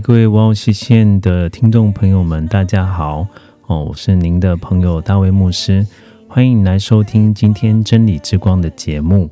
[0.00, 3.26] 各位哇哦西线的听众朋友们，大家好
[3.66, 5.86] 哦，我是您的朋友大卫牧师，
[6.28, 9.30] 欢迎来收听今天真理之光的节目。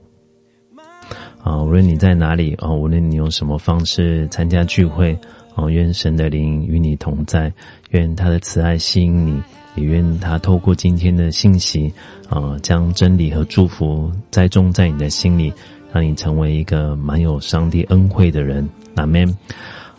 [1.43, 5.19] 啊，无论你在哪里哦，无论你用什么方式参加聚会
[5.57, 7.53] 哦，愿神的灵与你同在，
[7.91, 9.43] 愿他的慈爱吸引你，
[9.75, 11.93] 也愿他透过今天的信息
[12.29, 15.53] 啊，将真理和祝福栽种在你的心里，
[15.93, 18.67] 让你成为一个满有上帝恩惠的人。
[18.95, 19.27] 阿门。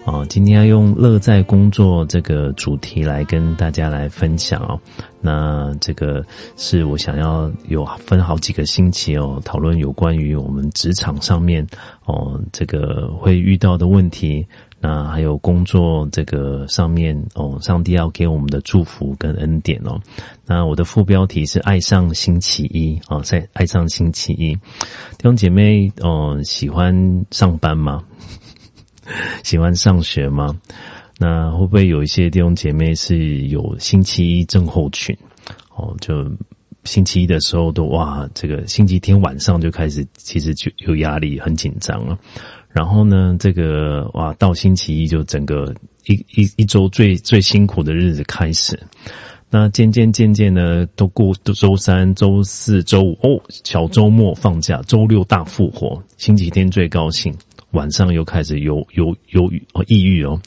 [0.06, 4.78] 哦，今天要用乐在工作这个主题来跟大家来分享哦。
[5.22, 6.22] 那这个
[6.58, 11.66] 是我想要有分好几个星期哦，讨论有关于我们职场上面
[12.04, 14.46] 哦这个会遇到的问题，
[14.82, 19.98] 那还有工作这个上面哦，上帝要给我们的祝福跟恩典哦。
[20.46, 28.04] 那我的副标题是“爱上星期一”哦，在爱上星期一，弟兄姐妹哦，喜欢上班吗？
[29.44, 30.56] 喜欢上学吗？
[31.20, 35.16] 那会不会有一些弟兄姐妹是有星期一症候群？
[35.76, 36.30] 哦，就
[36.86, 42.18] 星期一的时候都哇，这个星期天晚上就开始，其实就有压力，很紧张了。
[42.70, 45.74] 然后呢，这个哇，到星期一就整个
[46.08, 48.80] 一一一周最最辛苦的日子开始。
[49.50, 57.32] 那渐渐渐渐呢，都过都周三、周四周五哦，小周末放假，周六大复活，星期天最高兴。
[57.74, 60.40] 晚上又开始忧忧忧郁哦，抑郁哦，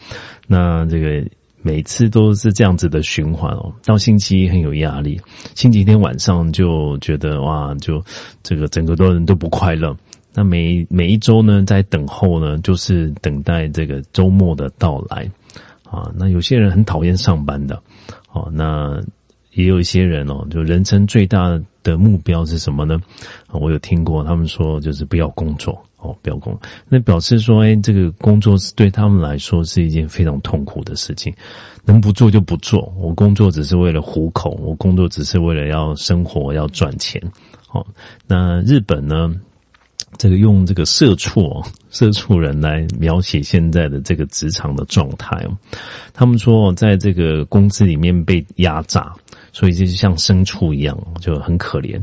[0.47, 1.29] 那这个
[1.61, 3.75] 每次都是这样子的循环哦。
[3.85, 5.21] 到星期一很有压力，
[5.55, 8.03] 星期天晚上就觉得哇，就
[8.43, 9.97] 这个整个多人都不快乐。
[10.33, 15.31] 那每每一周呢，在等候呢，就是等待这个周末的到来
[15.83, 16.13] 啊。
[16.17, 17.83] 那有些人很讨厌上班的
[18.33, 19.01] 哦，那
[19.53, 23.01] 也有一些人哦，就人生最大的目标是什么呢？
[23.51, 25.83] 我有听过他们说，就是不要工作。
[26.07, 26.59] 哦，不要工，
[26.89, 31.35] 那表示说，哎，这个工作是对他们来说是一件非常痛苦的事情，
[31.85, 32.93] 能不做就不做。
[32.97, 37.21] 我工作只是为了糊口，我工作只是为了要生活，要赚钱。
[37.73, 37.85] 哦，
[38.27, 39.35] 那日本呢，
[40.17, 45.57] 这个用这个社畜、社畜人来描写现在的这个职场的状态哦，
[46.15, 49.13] 他们说，在这个公司里面被压榨，
[49.53, 52.01] 所以就像牲畜一样，就很可怜。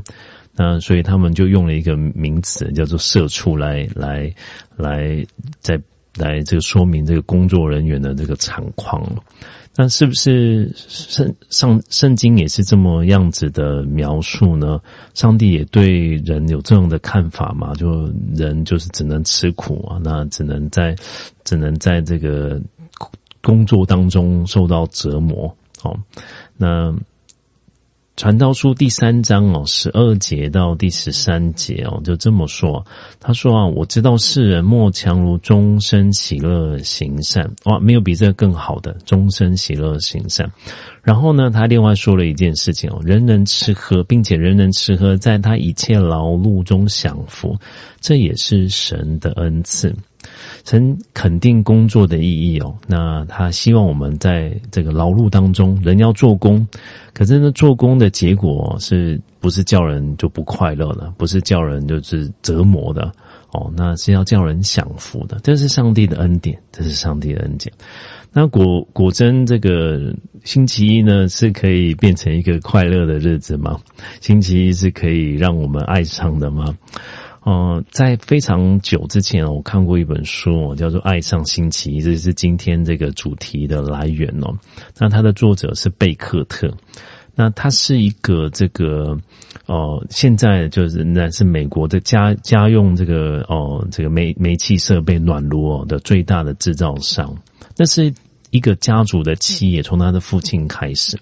[0.55, 4.31] 那所以他们就用了一个名词叫做“社畜”来来
[4.75, 5.25] 来，
[5.59, 5.81] 在
[6.15, 9.03] 来这个说明这个工作人员的这个惨况。
[9.75, 14.79] 那是不是圣上圣经也是这么样子的描述呢？
[15.15, 17.73] 上帝也对人有这样的看法嘛？
[17.73, 20.95] 就人就是只能吃苦啊，那只能在
[21.43, 22.61] 只能在这个
[23.41, 25.47] 工作当中受到折磨。
[25.81, 25.97] 哦，
[26.55, 26.95] 那。
[28.15, 32.85] 传道书第三章哦，十二节到第十三节哦，就这么说。
[33.19, 40.51] 他说啊，我知道世人莫强如终身喜乐行善哇，没有比这个更好的终身喜乐行善。
[41.01, 47.57] 然后呢，他另外说了一件事情哦，人人吃喝，并且人人吃喝，在他一切劳碌中享福，
[47.99, 49.95] 这也是神的恩赐。
[50.63, 56.67] 曾肯定工作的意义哦，那他希望我们在这个劳碌当中，人要做工，
[57.13, 61.13] 可是呢，做工的结果是不是叫人就不快乐了？
[61.17, 63.11] 不是叫人就是折磨的
[63.51, 65.37] 哦，那是要叫人享福的。
[65.43, 67.73] 这是上帝的恩典，这是上帝的恩典。
[68.35, 70.11] 那果果真这个
[70.43, 73.79] 星期一呢，是可以变成一个快乐的日子吗？
[74.21, 76.75] 星期一是可以让我们爱上的吗？
[77.45, 84.57] 呃，在非常久之前，我看过一本书，叫做《爱上星期》，这是今天这个主题的来源哦。
[84.97, 86.73] 那它的作者是贝克特，
[87.35, 89.17] 那他是一个这个
[89.65, 97.35] 哦，现在就是那是美国的家家用这个哦这个煤煤气设备暖炉的最大的制造商，
[97.75, 98.13] 那是
[98.51, 101.19] 一个家族的企业，从他的父亲开始。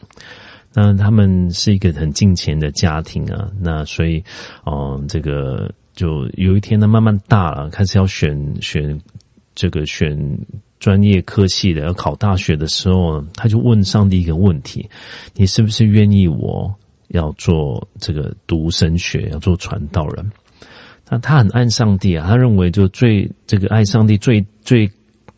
[0.73, 4.23] 那他们是一个很近钱的家庭啊，那所以，
[4.65, 9.01] 嗯，这个就有一天呢，慢慢大了，开始要选选
[9.55, 10.39] 这个选
[10.79, 14.89] 专业科系的，要考大学的时候，他就问上帝一个问题：
[15.35, 16.73] 你是不是愿意我
[17.09, 20.31] 要做这个读神学，要做传道人？
[21.09, 24.91] 那他很爱上帝啊，他认为就最这个爱上帝最最。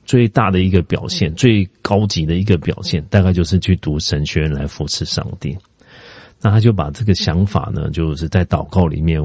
[0.06, 5.58] 最大的一个表现，最高级的一个表现，大概就是去读神学来扶持上帝。
[6.44, 9.20] 那他就把这个想法呢，就是在祷告里面，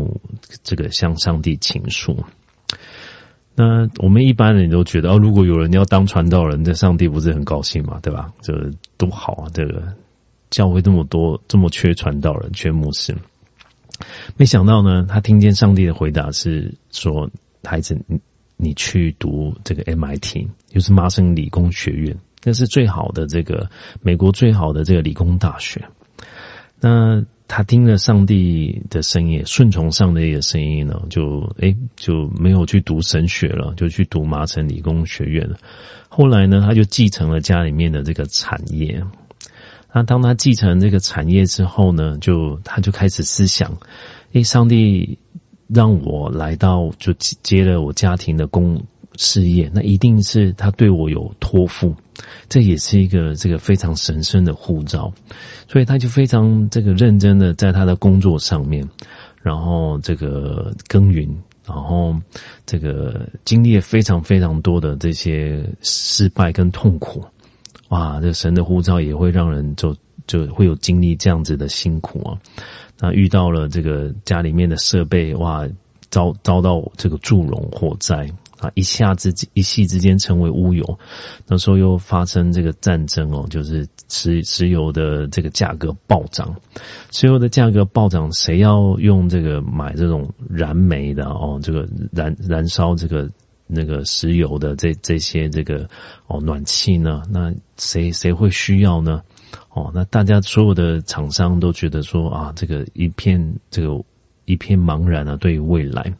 [0.63, 2.17] 这个向上帝倾诉。
[3.55, 8.33] 那我们一般人都觉得，哦，如果有人要当传道人，这上帝不是很高兴嘛，对吧？
[8.41, 8.55] 这
[8.97, 9.51] 多好啊！
[9.53, 9.93] 这个
[10.49, 13.15] 教会这么多，这么缺传道人，缺牧师。
[14.37, 17.29] 没想到呢，他听见上帝的回答是说
[17.65, 18.19] ：“孩子。”你
[18.61, 23.71] 你去读这个 MIT，就是麻省理工学院，那是最好的这个
[24.03, 25.81] 美国最好的这个理工大学。
[26.81, 35.57] 那他听了上帝的声音，顺从上帝的声音呢，就诶就没有去读神学了，就去读麻省理工学院了。
[36.09, 39.03] 后来呢，他就继承了家里面的这个产业。
[39.93, 43.79] 那当他继承这个产业之后呢，就他就开始思想，
[44.33, 45.19] 诶，上帝。
[45.71, 48.83] 让我来到就接了我家庭的工
[49.19, 51.93] 事业，那一定是他对我有托付，
[52.49, 55.13] 这也是一个这个非常神圣的护照，
[55.69, 58.89] 所以他就非常这个认真的在他的工作上面，
[59.43, 61.29] 然后这个耕耘，
[61.67, 62.15] 然后
[62.65, 67.25] 这个经历了非常非常多的这些失败跟痛苦，
[67.89, 69.97] 哇，这神的护照也会让人就
[70.29, 72.39] 就会有经历这样子的辛苦啊。
[73.01, 75.67] 那遇到了这个家里面的设备哇，
[76.09, 78.31] 遭遭到这个祝融火灾。
[78.59, 80.99] 啊，一下子一夕之间成为乌有。
[81.47, 86.55] 那时候又发生这个战争哦，就是石石油的这个价格暴涨，
[87.11, 93.31] 石油的价格暴涨，谁要用这个买这种燃煤的哦，这个燃燃烧这个
[93.67, 95.89] 那个石油的这这些这个
[96.27, 97.23] 哦暖气呢？
[97.31, 99.23] 那谁谁会需要呢？
[99.71, 104.03] 哦，那大家所有的厂商都觉得说啊，这个一片这个
[104.47, 106.13] 一片茫然啊，对于未来，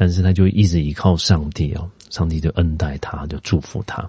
[0.00, 4.08] 但是他就一直依靠上帝哦，上帝就恩待他，就祝福他，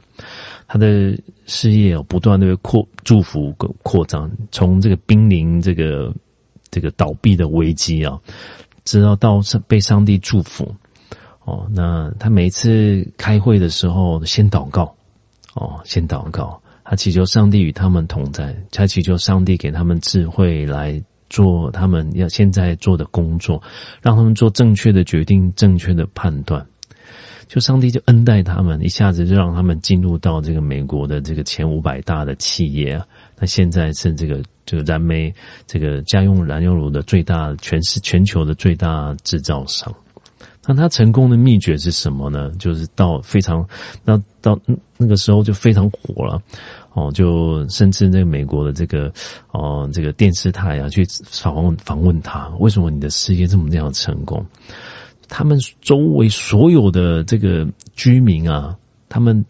[0.67, 3.51] 他的事业哦不断的扩祝福
[3.81, 6.13] 扩张，从这个濒临这个
[6.69, 8.21] 这个倒闭的危机啊，
[8.85, 10.75] 直到到被上帝祝福。
[11.43, 14.95] 哦，那他每次开会的时候先祷告。
[15.55, 16.61] 哦，先祷告。
[16.83, 23.61] 他祈求上帝与他们同在，他祈求上帝给他们智慧来做他们要现在做的工作，
[24.01, 26.65] 让他们做正确的决定、正确的判断。
[27.47, 33.01] 就上帝就恩待他们，一下子就让他们进入到这个美国的这个前五百大的企业。
[33.39, 35.33] 那现在是这个这个燃煤
[35.65, 39.91] 这个家用燃油炉的最大，全是全球的最大制造商。
[40.67, 42.51] 那他成功的秘诀是什么呢？
[42.59, 43.67] 就是到非常，
[44.03, 44.59] 那到
[44.97, 46.39] 那个时候就非常火了，
[46.99, 49.11] 哦，就甚至那个美国的这个
[49.51, 54.45] 哦这个电视台啊去访问访问他，为什么你的事业这么这样成功？
[55.29, 57.65] 他们周围所有的这个
[57.95, 58.75] 居民啊，
[59.07, 59.45] 他们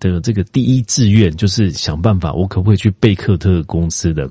[0.00, 4.30] 的这个第一志愿就是想办法，我可不可以去贝克特公司的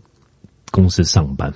[0.72, 1.54] 公司上班？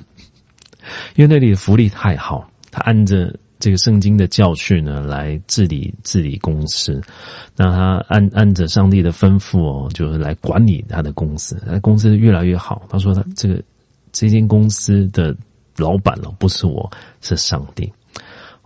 [1.15, 3.33] 因为那里的福利太好，他按着。
[3.59, 7.01] 这个圣经的教训呢，来治理治理公司，
[7.55, 12.83] 那他按按着上帝的吩咐哦，就是来管理他的公司，那公司越来越好。
[12.87, 13.61] 他说他这个
[14.11, 15.35] 这间公司的
[15.75, 17.91] 老板哦，不是我，是上帝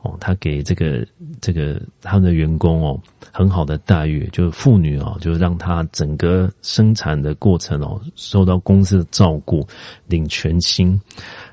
[0.02, 1.06] 哦，他给这个
[1.40, 3.00] 这个他们的员工哦
[3.32, 9.66] 很好的待遇，就是妇女哦，就让他整个生产的过程哦受到公司的照顾，
[10.08, 11.00] 领全薪。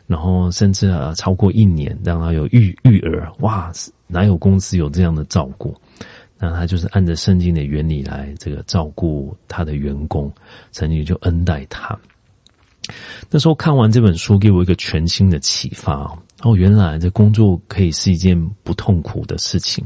[0.09, 3.71] 然后甚至啊，超过一年让他有育育儿，哇，
[4.07, 5.77] 哪有公司有这样的照顾？
[6.39, 10.33] 那他就是按着圣经的原理来这个照顾他的员工，
[10.73, 11.99] 神经就恩待他。
[13.29, 19.85] 那时候看完这本书，给我一个全新的启发哦，原来这工作可以是一件不痛苦的事情，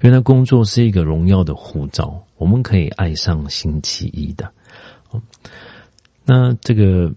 [0.00, 4.50] 原来工作是一个荣耀的护照，我们可以爱上星期一的。
[6.24, 7.14] 那这个。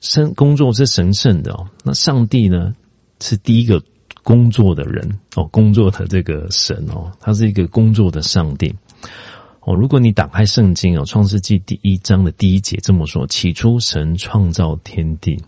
[0.00, 2.74] 生工作是神圣的哦，那上帝呢
[3.20, 3.82] 是第一个
[4.22, 8.74] 工作的人哦，工作的这个神哦，他是一个工作的上帝
[9.60, 9.74] 哦。
[9.74, 15.42] 如果你打开圣经哦，《创世纪》第一章的第一节这么说：起初神创造天地，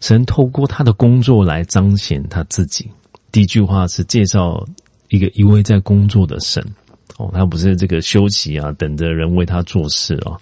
[0.00, 2.90] 神透过他的工作来彰显他自己。
[3.32, 4.64] 第一句话是介绍
[5.08, 6.64] 一个一位在工作的神
[7.16, 10.38] 哦，他不是这个休息啊，等着人为他做事啊。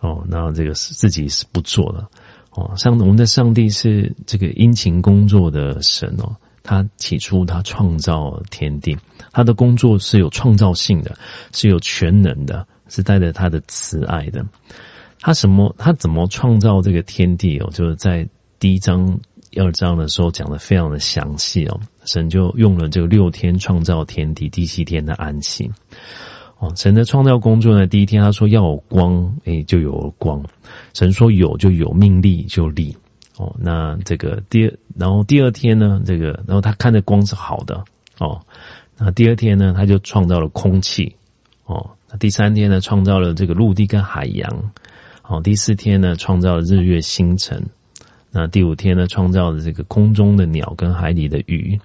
[0.00, 2.06] 哦，那这个是自己是不做的
[2.54, 2.74] 哦。
[2.76, 8.96] 上我们的上帝是这个殷勤工作的神哦，他起初他创造天地，
[9.32, 11.16] 他的工作是有创造性的，
[11.52, 14.44] 是有全能的，是带着他的慈爱的。
[15.20, 15.74] 他什么？
[15.78, 17.70] 他怎么创造这个天地哦？
[17.72, 19.18] 就是在第一章。
[19.50, 25.70] 第二章的时候讲的非常的详细哦，神就用了这个六天创造天地，第七天的安息。
[26.58, 30.42] 哦，神的创造工作呢，第一天他说要有光，诶，就有光。
[30.94, 32.96] 神说有就有，命立就立。
[33.36, 37.84] 哦，那这个第二，然后第二天呢，这个然后他看的光是好的
[38.18, 38.40] 哦，
[38.96, 41.16] 那第二天呢，他就创造了空气
[41.66, 44.72] 哦，那第三天呢，创造了这个陆地跟海洋。
[45.26, 47.60] 哦，第四天呢，创造了日月星辰。
[48.30, 51.78] 那第五天呢，创造了这个空中的鸟跟海里的鱼；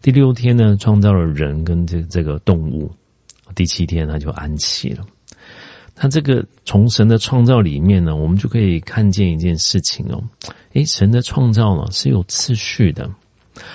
[0.00, 2.90] 第六天呢，创造了人跟这这个动物；
[3.52, 5.04] 第七天他就安息了。
[5.94, 10.22] 他这个从神的创造里面呢，我们就可以看见一件事情哦，
[10.72, 13.08] 诶，神的创造呢是有次序的，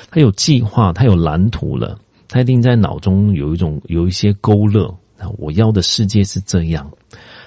[0.09, 4.93] 他有计划，他有蓝图了，他一定在脑中有一种有一些勾勒。
[5.19, 6.91] 那我要的世界是这样，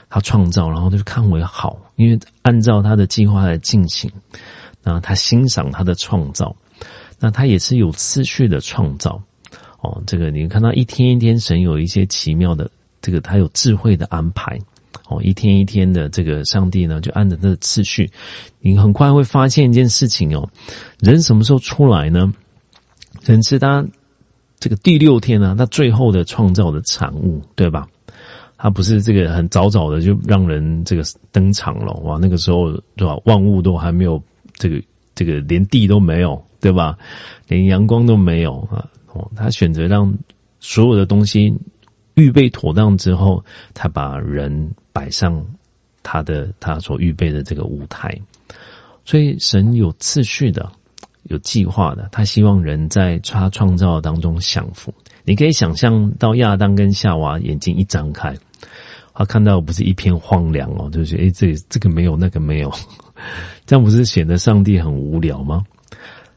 [0.08, 4.10] 他创造，然后就看为好，因为按照他的计划来进行。
[4.82, 6.56] 那他欣赏他的创造，
[7.18, 9.22] 那他也是有次序的创造
[9.82, 10.02] 哦。
[10.06, 12.70] 这个你看到一天一天，神有一些奇妙的，
[13.02, 14.58] 这个他有智慧的安排
[15.08, 15.22] 哦。
[15.22, 18.10] 一天一天的，这个上帝呢就按着他的次序，
[18.60, 20.48] 你很快会发现一件事情哦。
[20.98, 22.32] 人什么时候出来呢？
[23.24, 23.86] 人是他
[24.58, 27.86] 这个第六天呢，他最后的创造的产物，对吧？
[28.56, 32.18] 他不是这个很早早的就让人这个登场了哇？
[32.20, 33.16] 那个时候对吧？
[33.24, 34.22] 万物都还没有。
[34.58, 34.82] 这个
[35.14, 36.98] 这个连地都没有，对吧？
[37.48, 38.84] 连阳光都没有啊！
[39.12, 40.12] 哦，他选择让
[40.58, 41.54] 所有的东西
[42.14, 45.44] 预备妥当之后，他把人摆上
[46.02, 48.16] 他的他所预备的这个舞台。
[49.04, 50.70] 所以神有次序的，
[51.24, 54.92] 有计划的，他希望人在他创造当中享福。
[55.24, 58.36] 你可以想象到亚当跟夏娃眼睛一张开，
[59.12, 62.72] 他看到不是一片荒凉哦，就是诶，这这个没有，那个没有。
[63.66, 65.62] 这样不是显得上帝很无聊吗？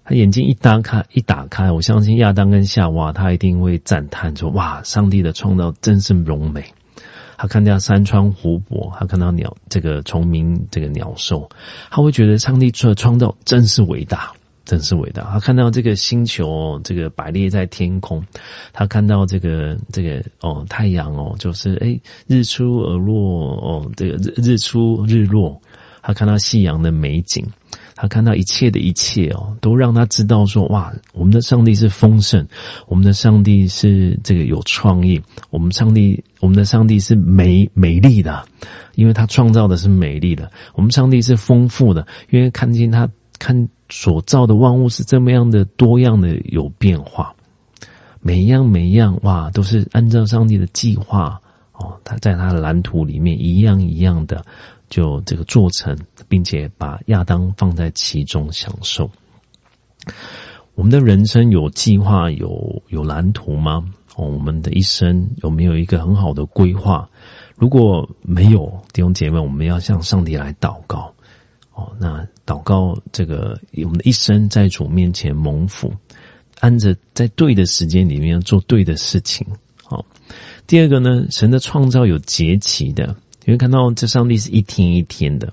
[0.06, 6.66] 他眼睛一打开，一打开，我相信亚当跟夏娃，他一定会赞叹说：“哇，上帝的创造真是荣美。”
[7.38, 11.50] 他看到山川湖泊，他看到鸟，这个虫鸣，这个鸟兽，
[11.90, 14.32] 他会觉得上帝的创造真是伟大，
[14.66, 15.24] 真是伟大。
[15.24, 18.24] 他看到这个星球，这个摆列在天空，
[18.72, 25.62] 他看到这个这个哦，太阳哦，就是哎，日出而落哦，这个日日出日落。
[26.06, 27.46] 他看到夕阳的美景，
[27.96, 32.46] 他看到一切的一切哦，都让他知道说：哇，我们的上帝是丰盛，
[32.88, 38.44] 我们的上帝是这个有创意，我们上帝，我们的上帝是美美丽的，
[38.96, 40.52] 因为他创造的是美丽的。
[40.74, 47.36] 我们上帝是丰富的，因为看见他看所造的万物是这么样的多样的有变化，
[48.22, 51.40] 每一样每一样哇，都是按照上帝的计划
[51.74, 54.44] 哦，他在他的蓝图里面一样一样的。
[54.94, 55.98] 就这个做成，
[56.30, 59.10] 并且把亚当放在其中享受。
[60.76, 63.84] 我们的人生有计划、有有蓝图吗？
[64.16, 67.10] 哦，我们的一生有没有一个很好的规划？
[67.56, 71.12] 如果没有，弟兄姐妹，我们要向上帝来祷告。
[71.74, 75.92] 哦，那祷告这个我们的一生在主面前蒙福，
[76.60, 79.48] 按着在对的时间里面做对的事情。
[79.84, 80.06] 好，
[80.68, 83.16] 第二个呢，神的创造有节期的。
[83.46, 85.52] 你会看到，这上帝是一天一天的，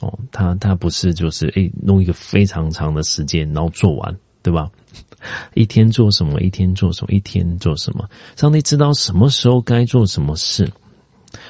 [0.00, 4.70] 哦，他他不是就是诶弄一个非常长的时间，然后做完，对吧？
[5.54, 6.40] 一天做什么？
[6.40, 7.12] 一天做什么？
[7.12, 8.08] 一天做什么？
[8.36, 10.70] 上帝知道什么时候该做什么事。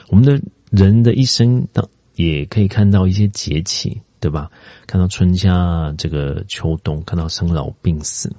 [0.09, 1.69] 我们的人的一生，
[2.17, 4.51] 也可以看到一些节气，对吧？
[4.87, 8.35] 看到春夏，这个秋冬，看到生老病死。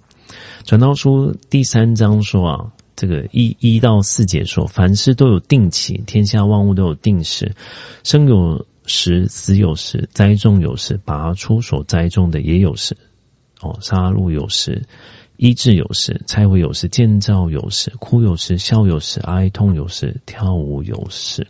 [0.65, 2.73] 转到书第三章说啊。
[2.99, 7.55] 这个一一到四节说，凡事都有定期，天下万物都有定时，
[8.03, 12.97] 生有时，死有时，栽种有时，拔出所栽种的也有时。
[13.61, 14.83] 哦，杀戮有时，
[15.37, 21.47] 医治有时，拆毁有时，建造有时，哭有时，笑有时，哀痛有时，跳舞有时。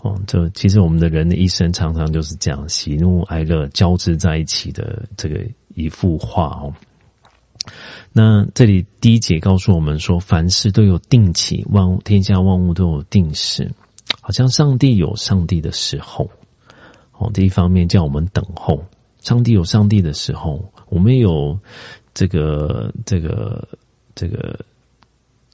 [0.00, 5.40] 哦，这其实我们的人的一生常常就是这样，喜怒哀乐交织在一起的这个
[5.76, 6.74] 一幅画哦。
[8.20, 13.72] 那这里第一节告诉我们说，凡事都有定期，万物天下万物都有定时，
[14.20, 16.28] 好像上帝有上帝的时候。
[17.16, 18.84] 哦，第一方面叫我们等候，
[19.20, 21.56] 上帝有上帝的时候，我们有
[22.12, 23.68] 这个这个
[24.16, 24.58] 这个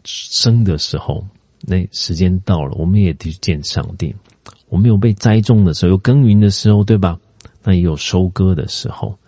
[0.04, 1.23] 生的时候，
[1.61, 4.16] 那时间到了，我们也去见上帝。
[4.71, 7.21] 我们有被栽种的时候，有耕耘的时候，对吧？
[7.62, 9.18] 那也有收割的时候，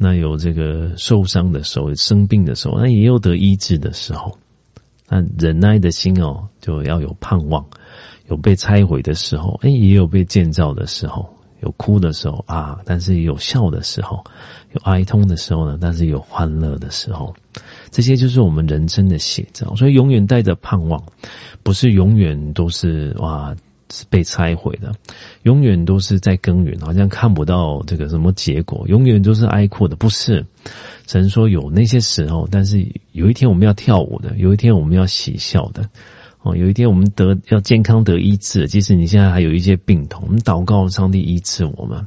[0.00, 4.38] 那有这个受伤的时候，生病的时候，那也有得医治的时候。
[5.08, 7.66] 那忍耐的心哦，就要有盼望，
[8.28, 11.28] 有被拆毁的时候，哎，也有被建造的时候，
[11.62, 14.22] 有哭的时候啊，但是也有笑的时候，
[14.72, 17.34] 有哀痛的时候呢，但是有欢乐的时候，
[17.90, 19.74] 这些就是我们人生的写照。
[19.74, 21.02] 所以永远带着盼望，
[21.64, 23.56] 不是永远都是哇。
[23.90, 24.94] 是被拆毁的，
[25.44, 29.96] 永远都是在耕耘，好像看不到这个什么结果，永远都是哀哭的。
[29.96, 30.44] 不是，
[31.06, 35.88] 神说有那些时候，但是有一天我们要跳舞的，有一天我们要喜笑的，
[36.42, 38.68] 哦，有一天我们得要健康得医治。
[38.68, 42.06] 即使你现在还有一些病痛，我们祷告上帝医治我们。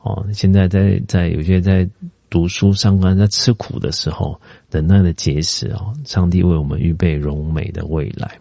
[0.00, 1.88] 哦，现在在在有些在
[2.28, 4.38] 读书上班在吃苦的时候，
[4.68, 8.38] 等待的结实哦，上帝为我们预备荣美的未来，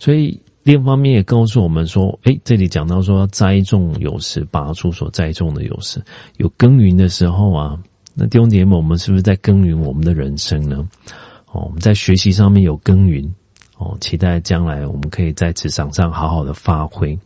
[0.00, 0.40] 所以。
[0.68, 5.98] 另一方面也告诉我们说，哎，这里讲到说栽种有时，拔出所栽种的有时，
[6.36, 7.78] 有耕耘的时候啊。
[8.12, 10.86] 那弟兄姐妹，我们是不是在耕耘我们的人生呢？
[11.52, 13.34] 哦，我们在学习上面有耕耘，
[13.78, 17.18] 哦，期待将来我们可以在职场上好好的发挥。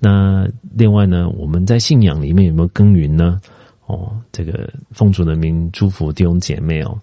[0.00, 0.44] 那
[0.76, 3.40] 另外呢，我们在信仰里面有没有耕耘呢？
[3.86, 6.98] 哦，这个奉主的名祝福弟兄姐妹哦，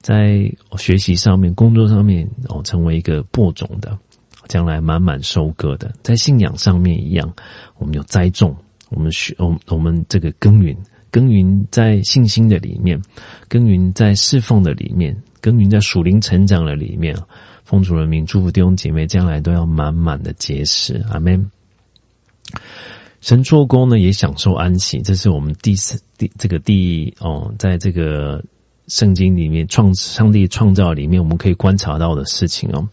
[0.00, 0.48] 在
[0.78, 3.98] 学习上面、工作上面哦，成为一个播种的。
[4.48, 7.34] 将来满满收割的，在信仰上面一样，
[7.78, 8.56] 我们有栽种，
[8.90, 10.76] 我们需，我们我们这个耕耘，
[11.10, 13.00] 耕耘在信心的里面，
[13.48, 17.16] 耕耘在侍奉的里面，耕耘在属灵成长的里面。
[17.64, 21.02] 奉主人民祝福弟兄姐妹，将来都要满满的结实。
[21.10, 21.50] 阿门。
[23.20, 28.44] 神做工呢，也享受安息，这是我们第四第这个第哦，在这个。
[28.88, 32.88] 圣经里面创上帝创造里面，我们可以观察到的事情哦。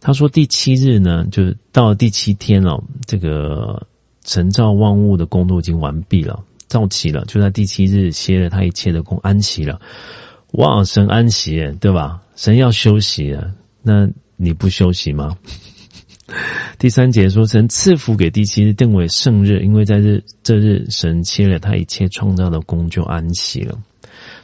[0.00, 3.86] 他说第七日呢，就是到第七天哦，这个
[4.24, 9.80] 神造万物的工作已经完毕了，造齐了，就在第七日歇了他一切的工，安息了。
[10.52, 12.20] 哇，神安息，对吧？
[12.36, 15.36] 神要休息了，那你不休息吗？
[16.78, 23.78] 第三节说，神赐福给第七日，定为圣日，因为在日这日，神切了他一切创造的工，就安息了。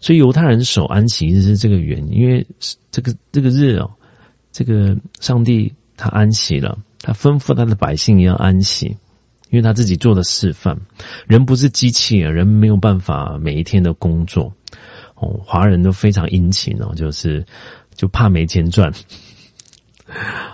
[0.01, 2.47] 所以犹太人守安息日是这个原因，因为
[2.91, 3.91] 这个这个日哦，
[4.53, 8.87] 这个上帝他安息了，他吩咐他的百姓也要安息，
[9.51, 10.79] 因为他自己做的示范。
[11.27, 14.53] 人不是机器人，人没有办法每一天的工作。
[15.15, 17.45] 哦，华人都非常殷勤哦，就是
[17.95, 18.93] 就怕没钱赚。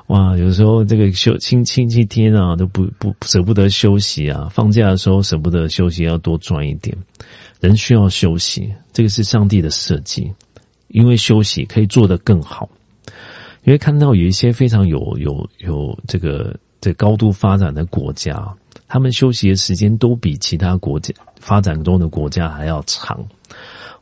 [0.06, 6.96] 哇，有时候这个休星星期天啊，都不不舍不得休息啊，放假的时候舍不得休息，要多赚一点。
[7.62, 10.32] 人需要休息，这个是上帝的设计，
[10.88, 12.68] 因为休息可以做得更好。
[13.62, 18.52] 因为看到有一些非常有有有这个这高度发展的国家，
[18.88, 23.24] 他们休息的时间都比其他国家发展中的国家还要长。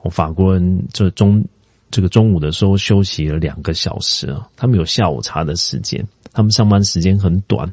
[0.00, 1.44] 我法国人这中
[1.90, 7.70] 这个中午的时候休息了两个小时，他们有下午茶的时间，他们上班时间很短。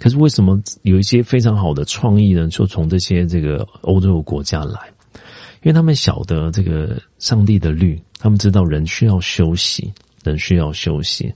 [0.00, 2.48] 可是为什么有一些非常好的创意呢？
[2.48, 4.80] 就从这些这个欧洲国家来，
[5.62, 9.92] 因为他们晓得这个上帝的律，他们知道人需要休息，
[10.24, 11.32] 人需要休息。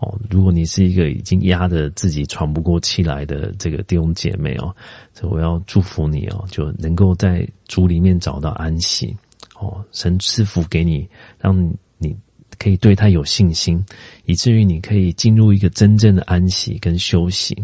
[0.00, 4.74] 哦，如果你是一个已经压得自己喘不过气来的这个弟兄姐妹哦，
[5.14, 9.16] 这我要祝福你哦，就能够在主里面找到安息。
[9.60, 11.56] 哦，神赐福给你，让
[11.98, 12.16] 你
[12.58, 13.80] 可以对他有信心，
[14.24, 17.56] 以至于你可以进入一个真正的安息跟休息。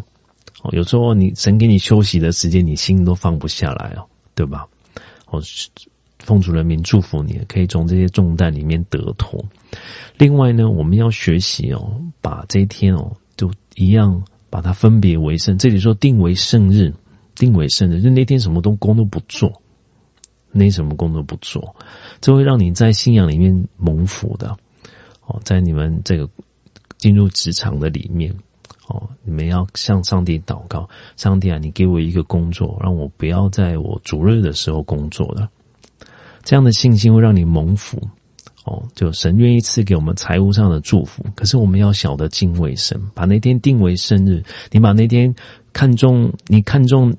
[0.62, 4.66] 哦，有时候你神给你休息的时间，你心都放不下来哦，对吧？
[5.26, 5.40] 哦，
[6.18, 9.44] 奉主人民祝福你，可以从这些重担里面得脱。
[10.16, 15.56] 另外呢，我们要学习哦，把这一天哦，就一样把它分别为圣。
[15.56, 16.92] 这里说定为圣日，
[17.36, 19.62] 定为圣日，就那天什么都工都不做，
[20.50, 21.76] 那什么工都不做，
[22.20, 24.56] 这会让你在信仰里面蒙福的。
[25.26, 26.28] 哦，在你们这个
[26.96, 28.34] 进入职场的里面。
[28.88, 35.48] 哦，你们要向上帝祷告，上帝啊，你给我一个工作，让我不要在我主日的时候工作了。
[36.42, 38.00] 这样的信心会让你蒙福。
[38.64, 44.42] 哦，就神愿意赐给我们财务上的祝福，可是我们要晓得敬畏神，把那天定为生日。
[44.70, 45.34] 你把那天
[45.72, 47.14] 看重，你看重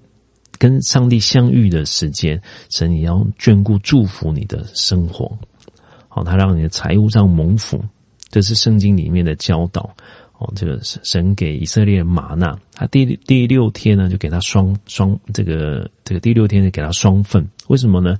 [0.59, 5.39] 跟上帝相遇的时间，神也要眷顾祝福你的生活。
[6.07, 7.83] 好，他让你的财务上蒙福，
[8.29, 9.95] 这是圣经里面的教导。
[10.39, 18.15] 哦，这个神给以色列人玛纳，他第第六天呢就给他双双这个这个第六天就给他双份，为什么呢？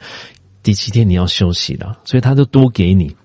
[0.62, 3.15] 第七天你要休息了，所以他就多给你，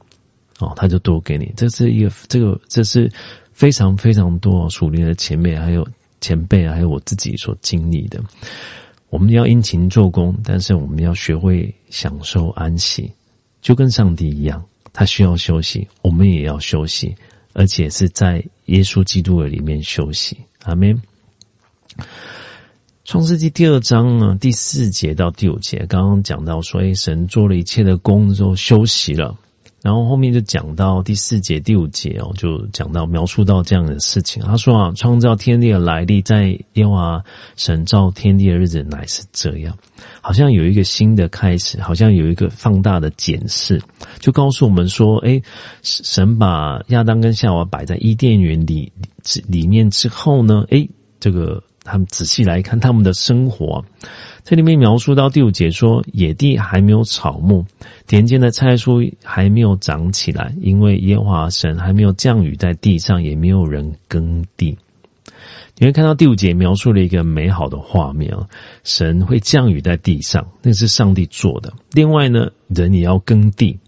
[0.61, 3.11] 哦，他就多给你，这是一个这个这是
[3.53, 5.85] 非常非常多属灵的前辈还有
[6.21, 8.23] 前辈还有我自己所经历的。
[9.11, 13.13] 我们要殷勤做工，但是我们要学会享受安息，
[13.61, 17.15] 就跟上帝一样，他需要休息，我们也要休息，
[17.55, 20.41] 而且是在耶稣基督的里面休息。
[20.65, 21.01] 阿门。
[23.05, 29.39] 创世纪第二章呢，第四节到第五节，刚刚讲到说，哎，神做了一切的工之后休息了，
[29.85, 34.43] 然后后面就讲到第四节、第五节哦，就讲到描述到这样的事情。
[34.43, 37.23] 他说啊，创造天地的来历，在耶和华
[37.55, 39.77] 神造天地的日子乃是这样，
[40.23, 43.83] 好像有一个新的开始，好像有一个放大的检视，
[44.21, 45.43] 就告诉我们说，哎，
[45.83, 48.91] 神把亚当跟夏娃摆在伊甸园里
[49.47, 50.89] 里面之后呢，哎，
[51.21, 51.63] 这个。
[51.87, 53.85] 他们仔细来看他们的生活，
[54.45, 57.65] 这里面描述到第五节说，野地还没有草木，
[58.07, 64.77] 田间的菜蔬还没有长起来，因为耶和华神还没有降雨在地上，也没有人耕地。
[65.79, 68.47] 你会看到第五节描述了一个美好的画面啊，
[68.85, 71.73] 神会降雨在地上，那是上帝做的。
[71.93, 73.79] 另外呢，人也要耕地，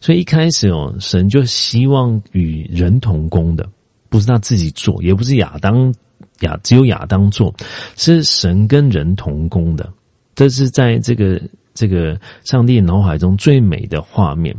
[0.00, 3.68] 所以一开始哦，神就希望与人同工的，
[4.08, 5.94] 不是他自己做，也不是亚当。
[6.40, 7.54] 亚只有亚当做，
[7.96, 9.92] 是神跟人同工的，
[10.34, 11.40] 这是在这个
[11.74, 14.56] 这个上帝脑海中最美的画面。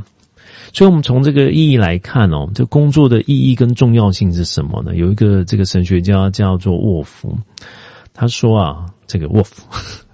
[0.74, 4.96] 所以，我们从这个意义来看哦，这工作的意义跟重要性是什么呢？
[4.96, 7.38] 有一个这个神学家叫做沃夫，
[8.14, 9.66] 他说啊，这个沃夫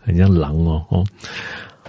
[0.01, 1.06] 很像狼哦哦，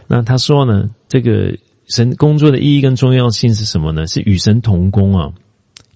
[0.07, 4.07] 那他说呢，这个神工作的意义跟重要性是什么呢？
[4.07, 5.33] 是与神同工啊，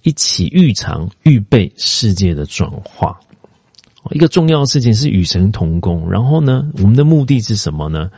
[0.01, 3.19] 一起预尝预备世界的转化。
[4.11, 8.09] 一个重要的事情是与神同工，然后呢，我们的目的是什么呢？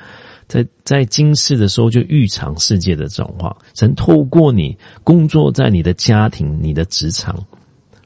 [0.47, 3.55] 在在今世的时候就预尝世界的转化。
[3.73, 7.35] 神透过你工作在你的家庭、你的职场，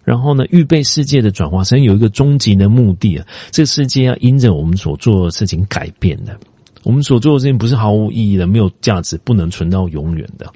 [0.05, 1.63] 然后呢，预备世界的转化。
[1.65, 6.39] 神有一个终极的目的啊，这个世界要因着我们所做的事情改变的。
[6.83, 10.49] 我们所做的事情不是毫无意义的、没有价值、不能存到永远的。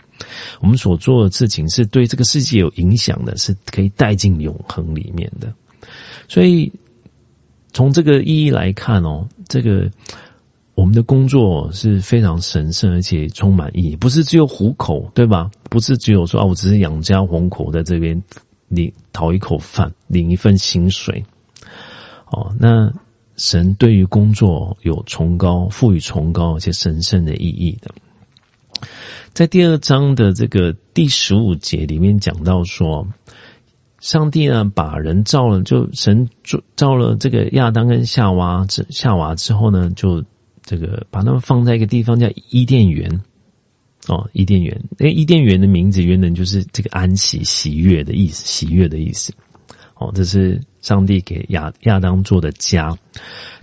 [0.61, 5.53] 我们所做的事情是对这个世界有影响的，是可以带进永恒里面的。
[6.29, 6.71] 所以。
[7.73, 9.89] 从这个意义来看哦，这个
[10.75, 15.49] 我们的工作是非常神圣而且充满意义，不是只有糊口，对吧？
[15.71, 18.21] 不是只有说啊，我只是养家糊口，在这边
[18.67, 21.25] 领讨一口饭，领一份薪水。
[22.27, 22.93] 哦，那
[23.37, 27.91] 神对于工作有崇高、赋予崇高而且神圣的意义的。
[29.33, 33.07] 在第二章的这个第十五节里面讲到说。
[34.03, 40.21] 上帝呢，把人造了，就神造造了这个亚当跟夏娃之夏娃之后呢，就
[40.61, 43.21] 这个把他们放在一个地方叫伊甸园，
[44.09, 44.77] 哦，伊甸园。
[44.99, 49.33] 哎，伊甸园的名字原本就是这个安息、喜悦的意思，喜悦的意思。
[49.95, 52.97] 哦，这是上帝给亚亚当做的家。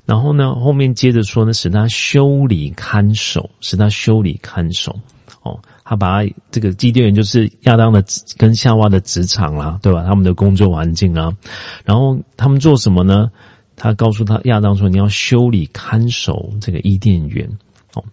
[0.06, 4.98] 然后呢，后面接着说呢，使他修理看守，使他修理看守。
[5.42, 5.60] 哦。
[5.90, 6.22] 他把
[6.52, 8.04] 这个基甸园就是亚当的
[8.38, 10.04] 跟夏娃的职场啦，对吧？
[10.04, 11.36] 他们的工作环境啊，
[11.84, 13.28] 然后他们做什么呢？
[13.74, 17.50] 他告诉他亚当说：“你要修理看守这个伊甸园。”
[17.94, 18.04] 哦，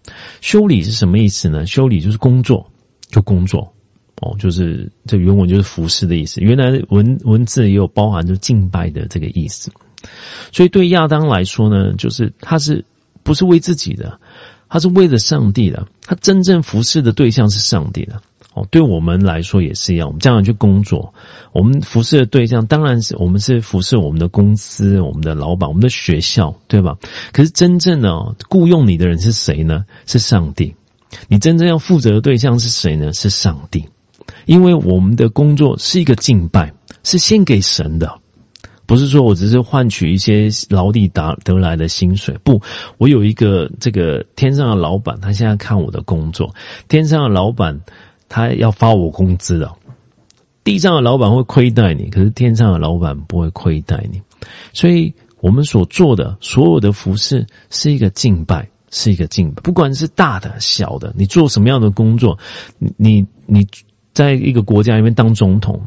[0.41, 1.67] 修理是什么意思呢？
[1.67, 2.67] 修理就是工作，
[3.11, 3.71] 就工作。
[4.21, 6.41] 哦，就是这原文就是服侍的意思。
[6.41, 9.71] 原来文文字也有包含就敬拜的这个意思。
[10.51, 12.83] 所以对亚当来说呢，就是他是
[13.21, 14.19] 不是为自己的？
[14.69, 18.21] 他是为了上帝的，他真正服侍的对象是上帝的。
[18.53, 20.07] 哦，对我们来说也是一样。
[20.07, 21.13] 我们将来去工作，
[21.51, 26.97] 我们服侍的对象当然是我们是服侍我们的公司、我们的老板、我们的学校，对吧？
[27.31, 29.85] 可是真正的雇佣你的人是谁呢？
[30.07, 30.73] 是上帝。
[31.27, 33.13] 你真正要负责的对象是谁呢？
[33.13, 33.87] 是上帝。
[34.45, 38.19] 因为我们的工作是一个敬拜，是献给神的。
[38.87, 42.61] 不是说我只是换取一些劳力达得来的薪水，不，
[42.97, 46.55] 我有一个这个天上的老板，他现在看我的工作，
[46.87, 47.81] 天上的老板
[48.29, 49.69] 他要发我工资的，
[50.63, 54.21] 地上的老板会亏待你，可是天上的老板不会亏待你，
[54.71, 62.39] 所以我们所做的所有的服饰是一个敬拜，是一个敬拜，不管是大的小的，你做什么样的工作，
[62.95, 63.67] 你你
[64.13, 65.81] 在一个国家里面当总统。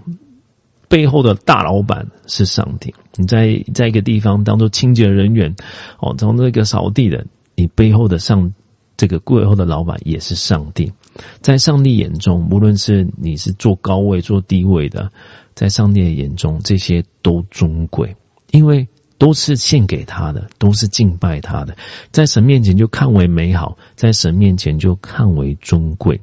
[0.90, 2.92] 背后的大老板是上帝。
[3.14, 5.54] 你在在一个地方当做清洁人员，
[6.00, 7.24] 哦，从那个扫地的，
[7.54, 8.52] 你背后的上
[8.96, 10.92] 这个背后的老板也是上帝。
[11.40, 15.12] 在上帝眼中，无论是你是做高位做低位的，
[15.54, 18.16] 在上帝的眼中，这些都尊贵，
[18.50, 21.76] 因为都是献给他的，都是敬拜他的，
[22.10, 26.20] 在神面前就看为美好，在神面前就看为尊贵。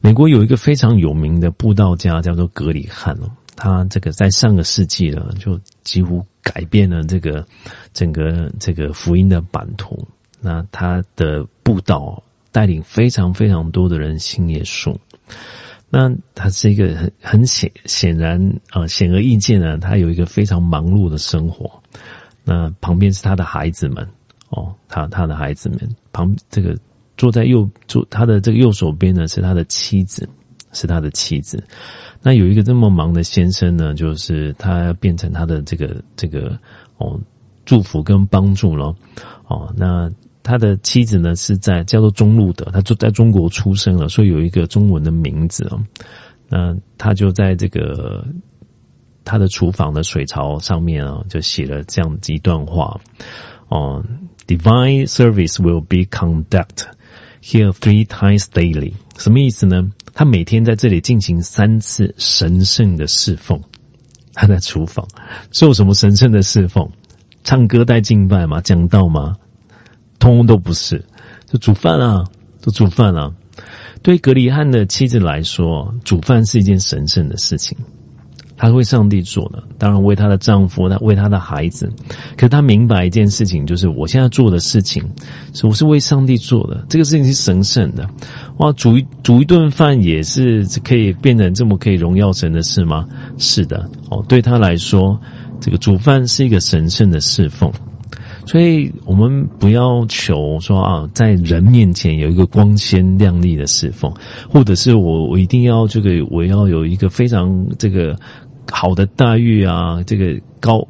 [0.00, 3.30] 美国有一个非常有名的布道家，叫做格里汉哦。
[3.56, 7.46] 他这个在上个世纪了，就几乎改变了这个
[7.92, 9.96] 整个这个福音的版图。
[10.40, 14.94] 那他的布道带领非常非常多的人信耶稣。
[15.88, 21.80] 那他是一个很很显显然啊显而易见的，他有一个非常忙碌的生活。
[22.42, 24.06] 那旁边是他的孩子们
[24.50, 25.78] 哦，他他的孩子们
[26.12, 26.76] 旁这个
[27.16, 30.28] 坐在右坐他的这个右手边呢是他的妻子，
[30.72, 31.62] 是他的妻子。
[32.22, 36.58] 那有一个这么忙的先生呢，就是他变成他的这个这个
[36.98, 37.20] 哦
[37.64, 38.94] 祝福跟帮助了
[39.46, 39.72] 哦。
[39.76, 40.10] 那
[40.42, 45.82] 他的妻子呢是在叫做中路的，他就在中国出生了，所以有一个中文的名字哦。
[46.48, 48.24] 那他就在这个。
[49.26, 53.00] 他的厨房的水槽上面啊，就写了这样一段话
[53.68, 54.04] 哦
[54.46, 56.88] ：“Divine service will be conducted.
[57.44, 59.92] Here three times daily。”什么意思呢？
[60.14, 63.60] 他每天在这里进行三次神圣的侍奉。
[64.32, 65.06] 他在厨房
[65.50, 66.90] 做什么神圣的侍奉？
[67.44, 68.60] 唱歌带敬拜吗？
[68.60, 69.36] 讲道吗？
[70.18, 71.04] 通通都不是，
[71.46, 72.24] 就煮饭啊，
[72.60, 73.30] 就煮饭啊。
[74.02, 77.76] 对格里汉的妻子来说，煮饭是一件神圣的事情。
[78.68, 81.92] 她为上帝做的，当然为她的丈夫，她为她的孩子。
[82.36, 85.02] 可是她明白一件事情，就是我现在做的事情，
[85.52, 88.08] 是我是为上帝做的，这个事情是神圣的。
[88.58, 93.06] 哇，煮一煮一顿饭也是可以变成这么可以荣耀神的事吗？
[93.36, 95.20] 是的，哦，对她来说，
[95.60, 97.72] 这个煮饭是一个神圣的侍奉。
[98.46, 104.12] 所以我们不要求说啊，在人面前有一个光鲜亮丽的侍奉，
[104.50, 108.16] 或者是我我一定要这个我要有一个非常这个。
[108.70, 110.86] 好的待遇啊，这个高，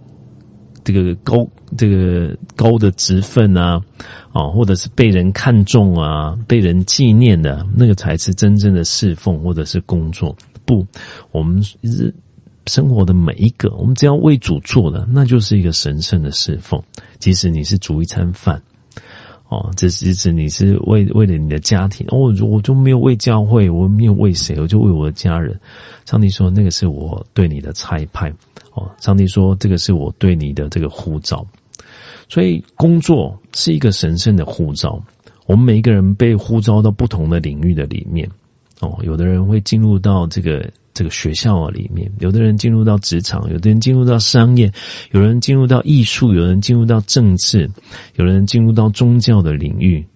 [0.82, 3.80] 这个高，这个高的职分啊，
[4.32, 10.36] 啊，或者是被人看重啊，被人纪念的那个才是真正的侍奉或者是工作。
[10.64, 10.86] 不，
[11.32, 12.14] 我们日
[12.66, 16.82] 生活的每一个，我们只要为主做的，那就是一个神圣的侍奉。
[17.18, 18.62] 即使你是煮一餐饭。
[19.54, 25.56] 哦，这是指你是为为了你的家庭哦，我就没有为教会，我没有为谁，我就为我的家人。
[26.06, 28.32] 上帝说，那个是我对你的差派。
[28.72, 31.46] 哦，上帝说，这个是我对你的这个呼召。
[32.28, 35.00] 所以，工作是一个神圣的呼召。
[35.46, 38.28] 我们每一个人被呼召到不同的领域的里面。
[38.80, 40.68] 哦，有的人会进入到这个。
[40.94, 44.72] 这个学校啊里面，有的人进入到职场，有的人进入到商业，
[45.10, 47.68] 有人进入到艺术，有人进入到政治，
[48.14, 50.06] 有人进入到宗教的领域，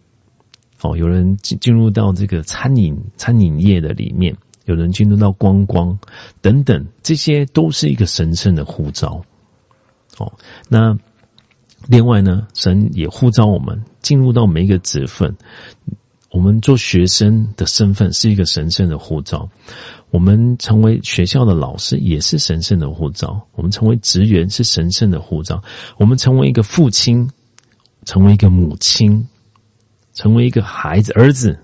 [0.81, 4.37] 哦，有人进进入到这个餐饮餐饮业的里面，
[4.67, 5.99] 有人进入到观光
[6.41, 9.21] 等等，这些都是一个神圣的呼召。
[10.19, 10.33] 哦，
[10.69, 10.97] 那
[11.89, 15.37] 另外呢，神也呼召我们进入到每一个职分，
[16.31, 19.49] 我们做学生的身份是一个神圣的呼召。
[20.11, 25.63] 我们成为学校的老师也是神圣的护照；我们成为职员是神圣的护照；
[25.99, 27.29] 我们成为一个父亲，
[28.07, 29.29] 成为一个母亲，
[30.15, 31.59] 成为一个孩子儿子，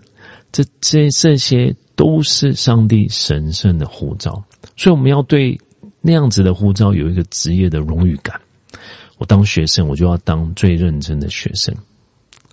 [0.53, 4.45] 这这这些都是上帝神圣的护照。
[4.77, 5.59] 所以我们要对
[6.03, 8.39] 那样子的护照有一个职业的荣誉感。
[9.17, 11.75] 我当学生，我就要当最认真的学生；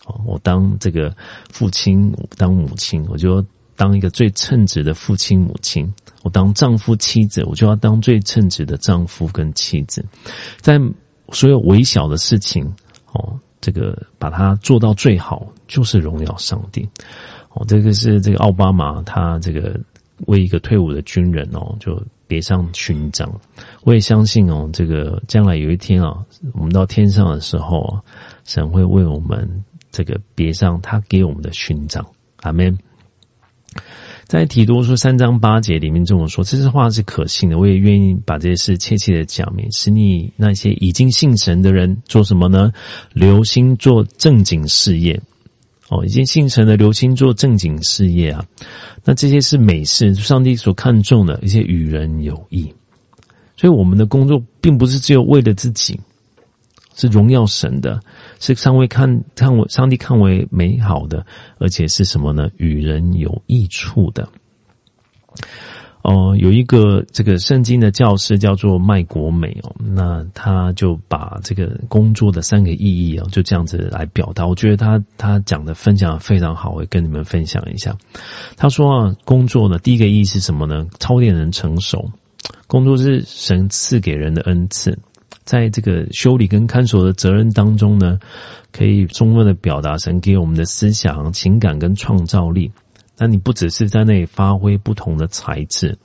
[0.06, 1.14] 哦，我当这个
[1.50, 3.46] 父亲，当母亲，我就。
[3.82, 5.92] 当一个最称职的父亲母亲，
[6.22, 10.06] 我当丈夫妻子，我就要当最称职的丈夫跟妻子，
[10.60, 10.80] 在
[11.32, 12.64] 所有微小的事情，
[13.12, 16.88] 哦，这个把它做到最好，就是荣耀上帝。
[17.50, 19.80] 哦，这个是这个奥巴马他这个
[20.28, 23.28] 为一个退伍的军人哦，就别上勋章。
[23.82, 28.00] 我也相信哦，这个将来有一天啊，我们到天上的时候，
[28.44, 32.06] 神会为我们这个别上他给我们的勋章。
[32.42, 32.78] 阿门。
[34.26, 37.60] 在提多书三章八节里面这么说，这些话是可信的。
[37.60, 42.72] 我也愿意把这些事切切的讲明，使你那些已经信神的人做什么呢？
[43.14, 45.20] 留心做正经事业。
[45.90, 48.46] 哦，已经信神的留心做正经事业啊。
[49.04, 52.74] 那这些是美事，上帝所看重的一些与人有益。
[53.58, 56.00] 所以我们的工作并不是只有为了自己，
[56.96, 58.00] 是荣耀神的。
[58.42, 61.26] 是上为看看为上帝看为美好的，
[61.60, 62.50] 而且是什么呢？
[62.58, 64.28] 与人有益处的。
[66.04, 74.48] 哦，有一个这个圣经的教师叫做麦国美哦，那他就把这个工作的三个意义啊，就这样子来表达。
[74.48, 77.96] 我觉得他他讲的分享非常好，我跟你们分享一下。
[78.58, 80.88] 他说啊，工作呢，第一个意义是什么呢？
[81.00, 82.10] 操练人成熟。
[82.66, 84.98] 工作是神赐给人的恩赐。
[85.44, 88.20] 在这个修理跟看守的责任当中呢，
[88.72, 92.72] 可以充分的表达神给我们的思想、情感跟创造力。
[93.18, 95.98] 那你不只是在那里发挥不同的才智，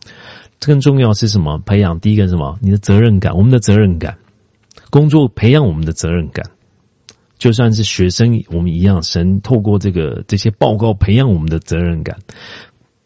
[0.60, 1.58] 更重要是什么？
[1.58, 2.58] 培养第一个什么？
[2.60, 4.18] 你的责任感，我们的责任感，
[4.90, 6.44] 工作培养我们的责任感。
[7.38, 12.18] 就算是学生，我们一样，神透过这个这些报告培养我们的责任感。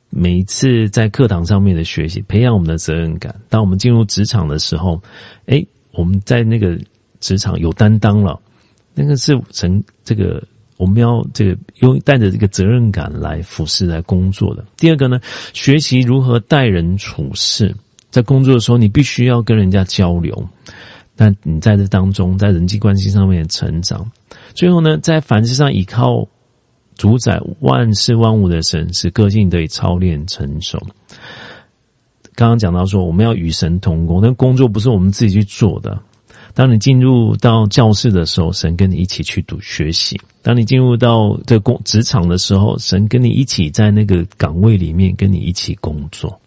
[0.09, 3.41] 每一次在课堂上面的学习，培养我们的责任感。
[3.49, 5.03] 当我们进入职场的时候，
[5.47, 5.65] 哎，
[6.01, 6.79] 我们在那个
[7.21, 8.41] 职场有担当了，
[8.95, 10.43] 那个是神这个
[10.79, 14.65] 我们要这个用带着这个责任感来俯视来工作的。
[14.79, 15.21] 第二个呢，
[15.53, 17.77] 学习如何待人处事，
[18.11, 20.49] 在工作的时候，你必须要跟人家交流。
[21.19, 24.11] 那你在这当中，在人际关系上面成长。
[24.55, 26.27] 最后呢，在凡事上依靠
[26.97, 30.81] 主宰万事万物的神，使个性得以操练成熟。
[32.35, 36.01] 刚刚讲到说，我们要与神同工，但工作不是我们自己去做的。
[36.53, 46.41] 当你进入到教室的时候，神跟你一起去读学习；当你进入到这工职场的时候，神跟你一起在那个岗位里面跟你一起工作。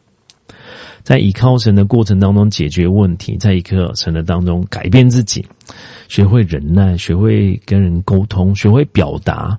[1.03, 5.45] 在倚靠神的过程当中解决问题，在倚靠神的当中改变自己。
[6.07, 9.57] 学会忍耐，学会跟人沟通，学会表达，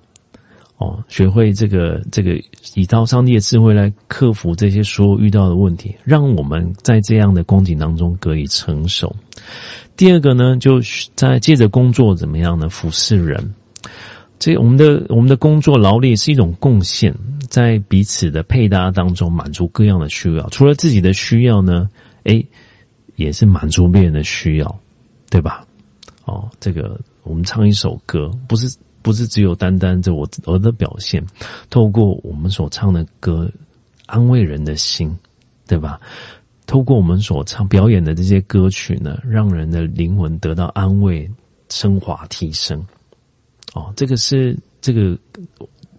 [0.77, 2.35] 哦，学会这个这个
[2.75, 9.15] 以到上帝的智慧来克服这些所有遇到的问题，让我们在这样的光景当中可以成熟。
[9.97, 10.81] 第二个呢，就
[11.15, 12.69] 在借着工作怎么样呢？
[12.69, 13.55] 服侍人，
[14.41, 17.15] 这我们的我们的工作劳力是一种贡献，
[17.49, 20.49] 在彼此的配搭当中满足各样的需要。
[20.49, 21.89] 除了自己的需要呢，
[22.25, 22.45] 诶，
[23.15, 24.81] 也是满足别人的需要，
[25.31, 25.65] 对吧？
[26.25, 31.23] 哦，这个我们唱一首歌，不是不是只有单单这我我的表现，
[31.69, 33.47] 透过我们所唱的歌，
[34.07, 35.15] 安慰人的心，
[35.69, 36.01] 对吧？
[36.67, 41.31] 透过我们所唱表演的这些歌曲呢，让人的灵魂得到安慰、
[41.69, 42.83] 升华、提升。
[43.75, 45.19] 哦，这个是这个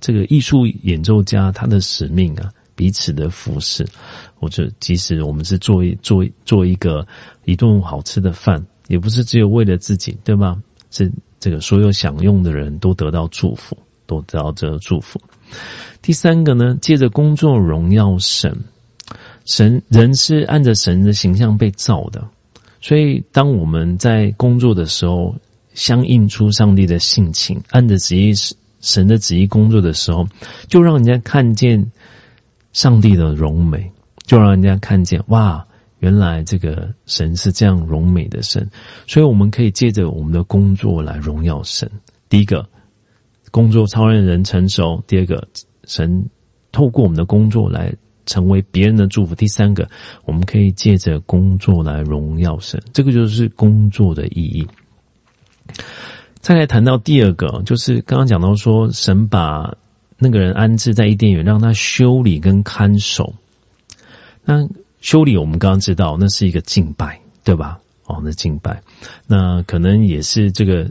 [0.01, 3.85] 这个艺术演奏家他的使命啊，彼此的服侍。
[4.33, 7.07] 或者即使我们是做一做做一个
[7.45, 8.65] 一顿好吃的饭。
[8.87, 10.55] 也不是只有为了自己，对吧？
[10.91, 11.11] 是
[11.45, 13.77] 这个所有享用的人都得到祝福，
[14.07, 15.21] 都得到这个祝福。
[16.01, 18.51] 第三个呢，借着工作荣耀神，
[19.45, 22.27] 神人是按着神的形象被造的，
[22.81, 25.35] 所以当我们在工作的时候，
[25.75, 28.33] 相应出上帝的性情，按着旨意
[28.81, 30.27] 神的旨意工作的时候，
[30.67, 31.91] 就让人家看见
[32.73, 33.91] 上帝的荣美，
[34.25, 35.63] 就让人家看见哇。
[35.99, 38.69] 原来这个神是这样荣美的神，
[39.07, 41.89] 所以我们可以借着我们的工作来荣耀神。
[42.29, 42.67] 第一个，
[43.51, 45.47] 工作超人人成熟；第二个，
[45.85, 46.29] 神
[46.71, 47.93] 透过我们的工作来
[48.25, 49.89] 成为别人的祝福；第三个，
[50.25, 52.81] 我们可以借着工作来荣耀神。
[52.93, 54.67] 这个就是工作的意义。
[56.41, 59.77] 再来谈到第二个，就是刚刚讲到说，神把
[60.17, 63.33] 那个人安置在伊甸园，让他修理跟看守。
[64.43, 64.67] 那
[65.05, 67.77] 修理，我们刚刚知道，那是一个敬拜，对吧？
[68.07, 68.81] 哦，那敬拜，
[69.27, 70.89] 那可能也是这个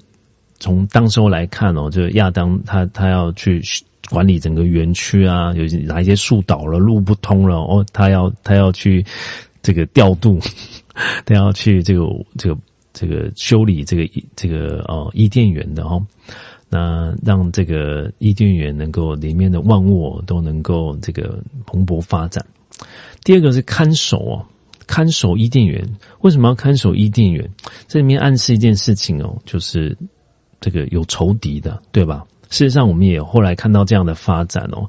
[0.61, 3.61] 从当时候来看哦，就亚当他他要去
[4.09, 9.05] 管理整个园区啊，有哪一些树倒了，路不通了，哦，他要他要去
[9.63, 10.39] 这个调度，
[11.27, 12.07] 他要去这个
[12.39, 12.61] 这个
[12.93, 16.01] 这个修理这个这个哦伊甸园的哦，
[16.71, 22.47] 那让这个伊甸园能够里面的万物都能够这个蓬勃发展。
[23.25, 24.47] 第二个是看守哦，
[24.87, 25.83] 看守伊甸园。
[26.21, 27.51] 为什么要看守伊甸园？
[27.89, 29.97] 这里面暗示一件事情哦，就是
[30.61, 32.25] 这个有仇敌的，对吧？
[32.51, 34.87] 事实上，我们也后来看到这样的发展哦。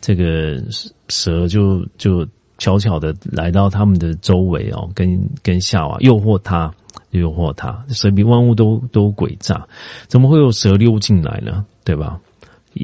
[0.00, 0.62] 这个
[1.08, 2.24] 蛇就就
[2.58, 6.72] 悄悄的来到他们的周围哦，跟跟夏娃诱惑他，
[7.10, 7.84] 诱惑他。
[7.88, 9.66] 蛇比万物都都诡诈，
[10.06, 11.64] 怎么会有蛇溜进来呢？
[11.84, 12.20] 对吧？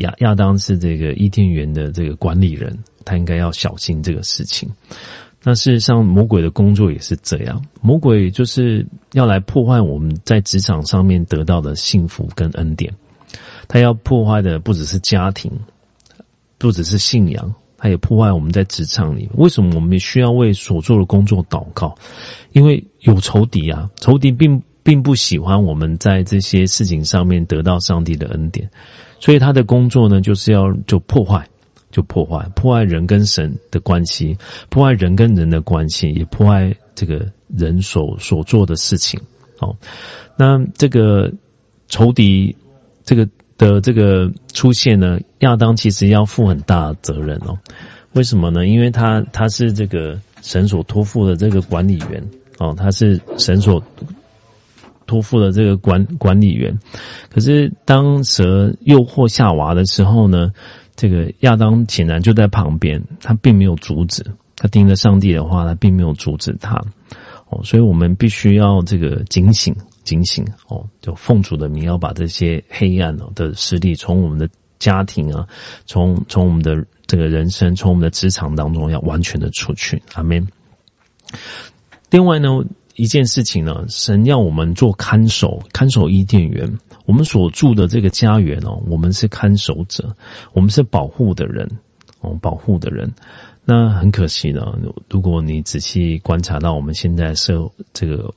[0.00, 2.78] 亚亚当是这个伊甸园的这个管理人。
[3.07, 4.66] 他应该要小心这个事情。
[5.42, 7.62] 那事实上，魔鬼的工作也是这样。
[7.83, 12.94] 魔鬼就是要来破坏我们在职场上面得到的幸福跟恩典。
[13.68, 15.52] 他要破坏的不只是家庭，
[16.57, 19.28] 不只是信仰，他也破坏我们在职场里。
[19.35, 21.95] 为什么我们需要为所做的工作祷告？
[22.53, 28.70] 因为有仇敌啊，仇敌并并不喜欢我们在这些事情上面得到上帝的恩典，
[29.25, 31.49] 所以他的工作呢，就是要就破坏。
[31.95, 34.37] 就破坏破坏人跟神的关系，
[34.68, 37.25] 破坏人跟人的关系，也破坏这个
[37.57, 39.20] 人所所做的事情。
[39.61, 39.77] 哦，
[40.37, 41.33] 那这个
[41.87, 42.57] 仇敌
[43.05, 47.57] 这个的这个出现呢，亚当其实要负很大的责任哦。
[48.14, 48.66] 为什么呢？
[48.66, 52.20] 因为他他是这个神所托付的这个管理员
[52.59, 53.81] 哦，他是神所
[55.15, 56.77] 托付了这个管管理员。
[57.31, 60.53] 可是当蛇诱惑夏娃的时候呢？
[60.97, 66.81] 这个亚当显然就在旁边，他并没有阻止，他听着上帝的话，他并没有阻止他。
[67.49, 74.49] 哦，所以我们必须要这个警醒，警醒哦，就奉主的名，要把这些黑暗的势力从我们的
[74.79, 75.45] 家庭啊，
[75.85, 80.01] 从从我们的这个人生，从我们的职场当中要完全的出去。
[80.15, 80.47] 阿门。
[82.09, 82.51] 另外呢，
[82.97, 86.78] 一件事情呢，神要我们做看守，看守伊甸园。
[87.07, 90.14] 我们所住的这个家园哦，我们是看守者，
[90.53, 91.68] 我们是保护的人
[92.20, 93.12] 哦，保护的人。
[93.64, 94.61] 那很可惜呢，
[95.09, 98.32] 如果你仔细观察到我们现在社这个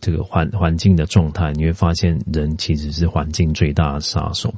[0.00, 4.52] 这个环环境的状态，你会发现人其实是环境最大的杀手。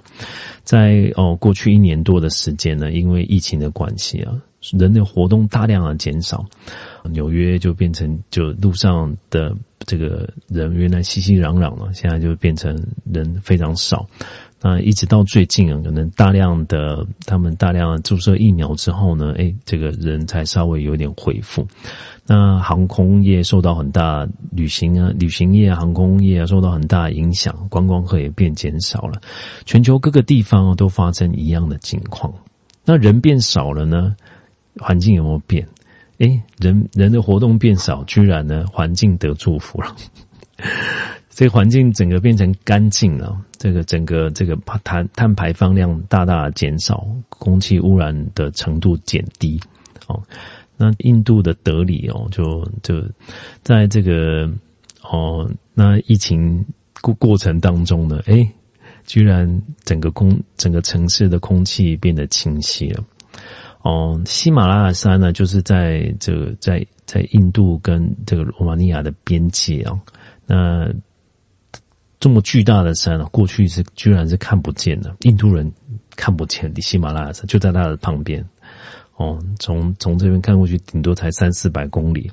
[0.64, 4.32] 在哦过去一年多的时间呢，因为疫情的关系啊，
[4.72, 6.44] 人的活动大量的减少，
[7.08, 9.54] 纽约就变成就路上的。
[9.80, 14.04] 这个人原来熙熙攘攘了，现在就变成人非常少。
[14.60, 21.64] 那一直到最近啊，可能大量的他们大量注射疫苗之后呢，哎，这个人才稍微有点恢复。
[22.26, 29.20] 那航空业受到很大，旅行啊，旅行业、航空业啊受到很大影响，观光客也变减少了。
[29.66, 32.34] 全球各个地方都发生一样的情况。
[32.84, 34.16] 那人变少了呢，
[34.80, 35.68] 环境有没有变？
[36.18, 39.94] 哎，人人的活动变少，居然呢环境得祝福了。
[41.28, 49.60] 这个环境整个变成干净了，这个整个这个碳碳排放量大大减少，空气污染的程度减低。
[50.06, 50.22] 哦，
[50.78, 53.04] 那印度的德里哦，就就
[53.62, 54.50] 在这个
[55.02, 56.64] 哦，那疫情
[57.02, 58.50] 过过程当中呢，哎，
[59.04, 63.04] 居然整个空整个城市的空气变得清晰了。
[63.86, 69.94] 哦，喜马拉雅山呢，就是在这个在在印度跟这个罗马尼亚的边界啊。
[70.44, 70.92] 那
[72.18, 75.72] 这么巨大的山啊，过去是居然是看不见的，印度人
[76.16, 78.44] 看不见的喜马拉雅山就在它的旁边。
[79.18, 82.28] 哦，从从这边看过去，顶多才三四百公里。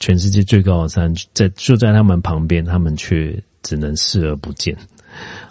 [0.00, 4.76] 全世界最高的山在就在他们旁边，他们却只能视而不见。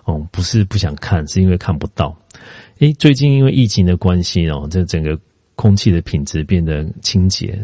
[0.04, 2.14] 哦，不是不想看，是因为看不到。
[2.82, 5.16] 诶，最近因为疫情的关系哦，这整个
[5.56, 7.64] 空气的品质变得清洁。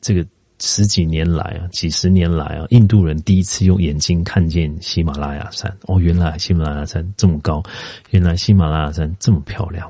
[0.00, 0.26] 这个
[0.58, 5.72] 十几年来啊，几十年来啊，印度人第一次用眼睛看见喜马拉雅山。
[5.82, 7.62] 哦，原来喜马拉雅山这么高，
[8.10, 9.88] 原来喜马拉雅山这么漂亮。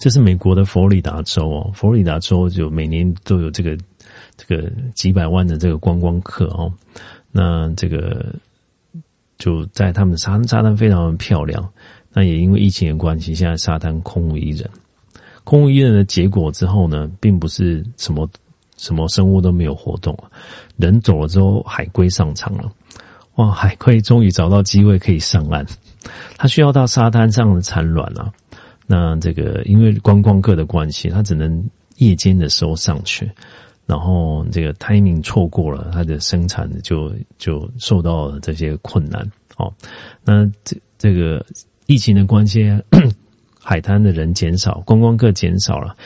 [0.00, 3.78] 这是美国的佛罗里达州哦，佛罗里达州就每年都有这个
[4.36, 6.72] 这个几百万的这个观光客哦。
[7.30, 8.34] 那这个
[9.36, 11.72] 就在他们的沙滩，沙滩非常漂亮。
[12.18, 14.68] 那也因为疫情的关系，现在沙滩空无一人。
[15.44, 18.28] 空无一人的结果之后呢，并不是什么
[18.76, 20.18] 什么生物都没有活动，
[20.76, 22.68] 人走了之后，海龟上场了。
[23.36, 25.64] 哇，海龟终于找到机会可以上岸，
[26.36, 28.32] 它需要到沙滩上的产卵了。
[28.88, 33.30] 那这个因为观光客的关系，它只能夜间的时候上去，
[33.86, 39.24] 然后这个 timing 错过了，它的生产就就受到了这些困难。
[39.56, 39.72] 哦，
[40.24, 41.46] 那这这个。
[41.88, 42.70] 疫情的关系，
[43.64, 45.96] 海滩的人减少，观光客减少了，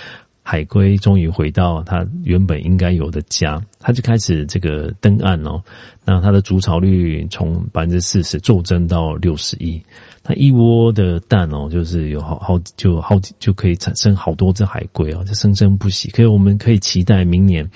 [0.45, 5.61] 海龟终于回到它原本应该有的家，它就开始这个登岸哦。
[6.05, 9.83] 那它的筑巢率从百分之四十骤增到六十一，
[10.23, 16.09] 它一窝的蛋哦，就是有好好就好就可以产生好多只海龟哦，就生生不息。
[16.13, 17.69] 可以，我们可以期待明年，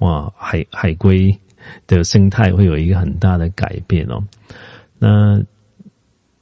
[0.00, 1.38] 哇，海海龟
[1.86, 4.22] 的生态会有一个很大的改变哦。
[4.98, 5.42] 那。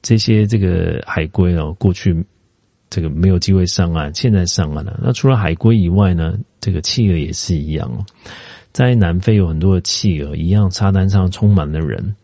[0.01, 2.25] 这些这个海龟哦，过去
[2.89, 4.99] 这个没有机会上岸，现在上岸了。
[5.03, 8.05] 那除了海龟以外呢，这个企鹅也是一样哦。
[8.71, 12.15] 在南非有很多的企鹅，一样沙滩上充满了人。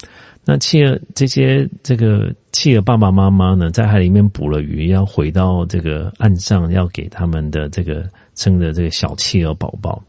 [0.46, 10.04] 那企鹅这些这个企鹅爸爸妈妈呢，在海里面捕了鱼，要回到这个岸上，要给他们的这个生的这个小企鹅宝宝。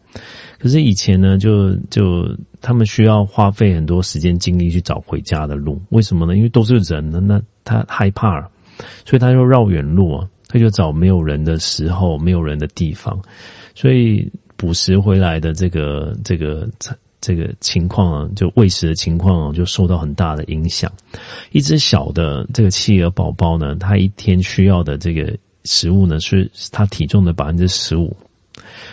[0.59, 2.27] 可是以前呢，就就
[2.63, 5.81] 他们需要花费很多时间精力去找回家的路。
[5.91, 6.37] 为什么呢？
[6.37, 8.41] 因为都是人呢，那他害怕，
[9.05, 13.21] 所以他就绕远路啊，他就找没有人的时候、没有人的地方。
[13.75, 16.67] 所以捕食回来的这个这个
[17.21, 20.91] 这个情况啊，就喂食的情况啊，就受到很大的影响。
[21.53, 28.17] 一只小的这个企鹅宝宝呢，它一天需要的这个食物呢，是它体重的百分之十五。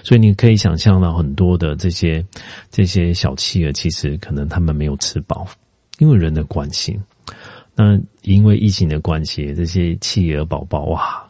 [0.04, 2.26] 所以你可以想象到很多的这些
[2.70, 5.48] 这些小企鹅，其实可能他们没有吃饱，
[6.00, 7.00] 因为人的关系。
[7.76, 11.24] 那因为疫情的关系，这些企鹅宝宝哇，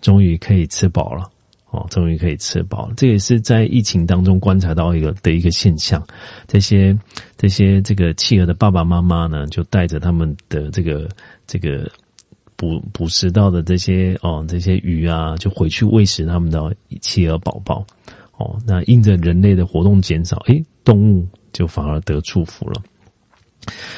[0.00, 1.30] 终于可以吃饱了
[1.70, 2.94] 哦，终于可以吃饱了。
[2.96, 6.02] 这也是在疫情当中观察到一个的一个现象。
[6.46, 6.98] 这些
[7.36, 11.06] 这些这个企鹅的爸爸妈妈呢，就带着他们的这个
[11.46, 11.88] 这个
[12.58, 17.86] 捕捕食到的这些哦这些鱼啊，就回去喂食他们的企鹅宝宝。
[18.36, 22.82] 哦，那因着人类的活动减少，诶，动物就反而得祝福了。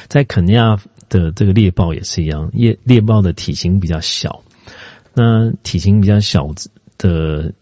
[0.09, 4.43] 在肯尼亚的这个猎豹也是一样，猎猎豹的体型比较小，
[5.15, 6.49] 那体型比较小
[6.99, 7.53] 的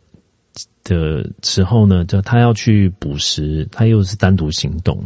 [0.84, 5.05] 的时候呢，就它要去捕食，它又是单独行动。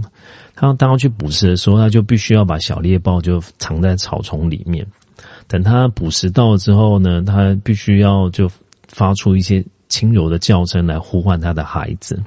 [0.55, 4.87] 它当要去捕食的时候，它就必须要把小猎豹就藏在草丛里面。
[5.53, 8.51] 等它捕食到了之后呢，它必须要就
[8.89, 12.19] 发出一些轻柔的叫声来呼唤它的孩子。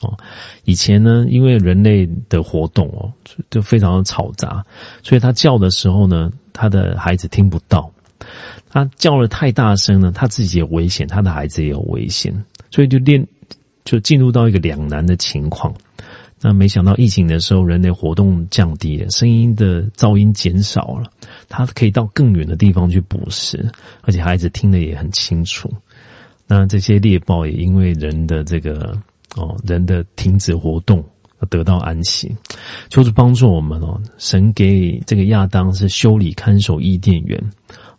[0.00, 0.18] 哦，
[0.64, 3.12] 以前呢，因为人类的活动哦，
[3.50, 4.66] 就非常的嘈杂，
[5.04, 7.88] 所以它叫的时候呢，它的孩子听不到。
[8.68, 12.34] 它叫了太大声呢，它自己有危险，它的孩子也有危险，
[12.72, 13.24] 所以就练
[13.84, 15.72] 就进入到一个两难的情况。
[16.42, 21.10] 那没想到疫情的时候，人类活动降低了，声音的噪音减少了，
[21.48, 23.70] 它可以到更远的地方去捕食，
[24.02, 25.72] 而且孩子听得也很清楚。
[26.46, 29.00] 那这些猎豹也因为人的这个。
[29.34, 31.02] 哦，人的停止活动
[31.38, 32.36] 而得到安息，
[32.90, 33.98] 就是帮助我们哦。
[34.18, 37.42] 神给这个亚当是修理看守伊甸园，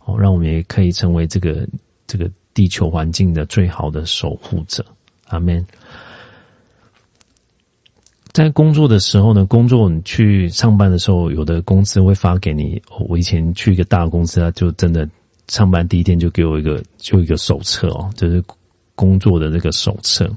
[0.04, 1.68] 哦，让我们也可以成为这个
[2.06, 4.86] 这个地球环境的最好的守护者。
[5.26, 5.66] 阿门。
[8.34, 12.82] 在工作的时候呢，工作你去上班的时候，有的公司会发给你。
[13.08, 15.08] 我以前去一个大公司，他就真的
[15.46, 18.42] 上班第一天就给我一个就一个手册哦，就是
[18.96, 20.28] 工作的这个手册。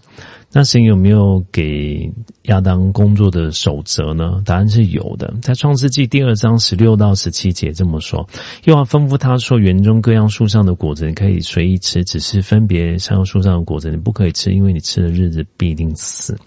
[0.51, 2.07] 那神有没有给
[2.43, 4.43] 亚当工作的守则呢？
[4.45, 8.29] 答案是有的，在创世纪第二章十六到十七节这么说：
[8.65, 16.37] 又要吩咐他说，园中各样树上的果子你可以随意吃，只是分别山药树上的果子你不可以吃，因为你吃的日子必定死。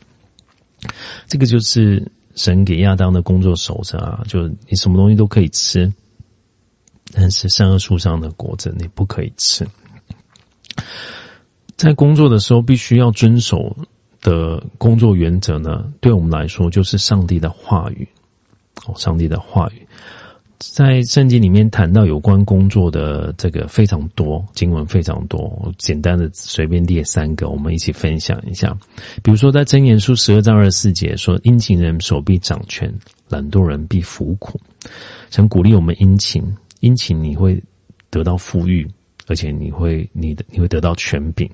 [1.27, 5.93] 这个就是神给亚当的工作守则啊，就是你什么东西都可以吃，
[7.13, 9.67] 但是善恶树上的果子你不可以吃。
[11.77, 13.77] 在工作的时候，必须要遵守
[14.21, 15.93] 的工作原则呢？
[16.01, 18.09] 对我们来说，就是上帝的话语。
[18.87, 19.87] 哦，上帝的话语，
[20.61, 25.73] 在圣经里面谈到有关工作的这个非常多，经文非常多。
[25.79, 28.77] 简单的随便列三个，我们一起分享一下。
[29.23, 32.93] 比如说，在箴言书十二章二十四节说：“殷勤人手必掌权，
[33.31, 34.61] 懒惰人必服苦。”
[35.31, 36.45] 想鼓励我们殷勤，
[36.81, 37.63] 殷勤你会
[38.11, 38.87] 得到富裕，
[39.29, 41.51] 而且你会你的你会得到权柄。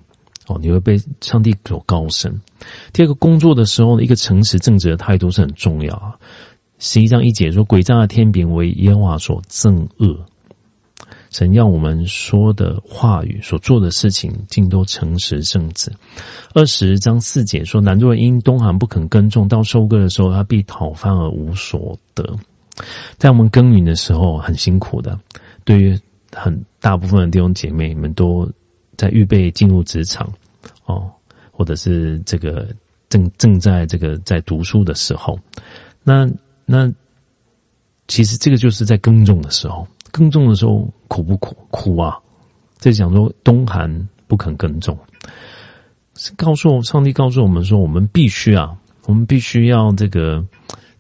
[0.49, 2.41] 哦，你会被上帝所高升。
[2.93, 6.15] 第二个，工作的时候，一个诚实正直的态度是很重要啊。
[6.79, 10.27] 十一章一节说：“诡诈的天平为耶和华所憎恶。”
[11.31, 15.93] 神要我们说的话语、所做的事情，尽都诚实正直。
[16.55, 22.37] 二十章四节说：“南若因东寒不肯耕种，到收割的时候，他必讨饭而无所得。”
[23.19, 25.19] 在我们耕耘的时候，很辛苦的。
[25.65, 25.99] 对于
[26.33, 28.51] 很大部分的弟兄姐妹们都。
[28.99, 30.33] 在预备进入职场，
[30.87, 31.11] 哦，
[31.53, 32.67] 或者是这个
[33.11, 35.39] 正正在这个在读书的时候，
[36.03, 36.27] 那
[36.67, 36.93] 那
[38.07, 41.57] 其实这个就是在耕种的时候，耕种的时候苦不苦？
[41.71, 42.19] 苦啊！
[42.77, 44.99] 在讲说冬寒不肯耕种，
[46.17, 50.45] 是告诉上帝告诉我们说，我们必须啊，我们必须要这个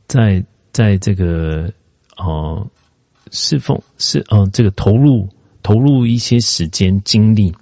[0.09, 0.43] 在
[0.73, 1.71] 在这个
[2.17, 2.67] 哦
[3.31, 5.29] 侍奉是呃这个投入
[5.62, 7.55] 投入一些时间精力。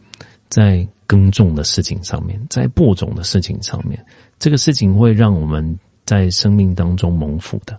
[0.51, 4.07] 在耕种的事情上面，在播种的事情上面，
[4.39, 5.77] 这个事情会让我们
[6.07, 7.77] 在生命当中蒙福的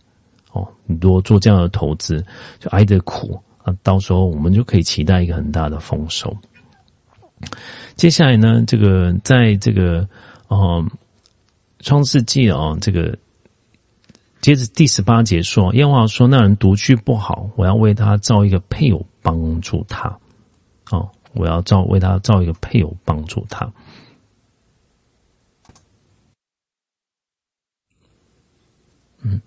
[0.55, 0.67] 哦。
[0.87, 2.25] 很多做这样的投资，
[2.59, 6.35] 就挨着苦啊，到时候我们就可以期待一个很大的丰收。
[7.95, 10.09] 接下来呢，这个在这个
[10.47, 10.83] 哦
[11.79, 13.19] 创世纪啊，这个
[14.41, 20.17] 接着第十八节说，耶和华说：“那人独居不好，我要为他造一个配偶帮助他。”
[20.89, 21.11] 哦。
[21.37, 23.73] 我要造为他造一个配偶帮助他。
[29.21, 29.41] 嗯，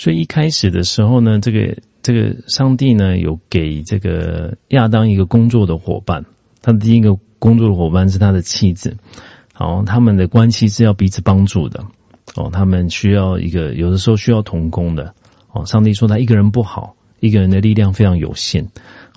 [0.00, 6.24] 所以一开始的时候呢，这个这个上帝呢有给这个亚当一个工作的伙伴，
[6.62, 8.96] 他的第一个工作的伙伴是他的妻子，
[9.52, 11.84] 好，他们的关系是要彼此帮助的
[12.34, 15.14] 哦，他们需要一个有的时候需要同工的
[15.52, 15.66] 哦。
[15.66, 18.66] 上帝说他一个人不好，一个人的力量非常有限。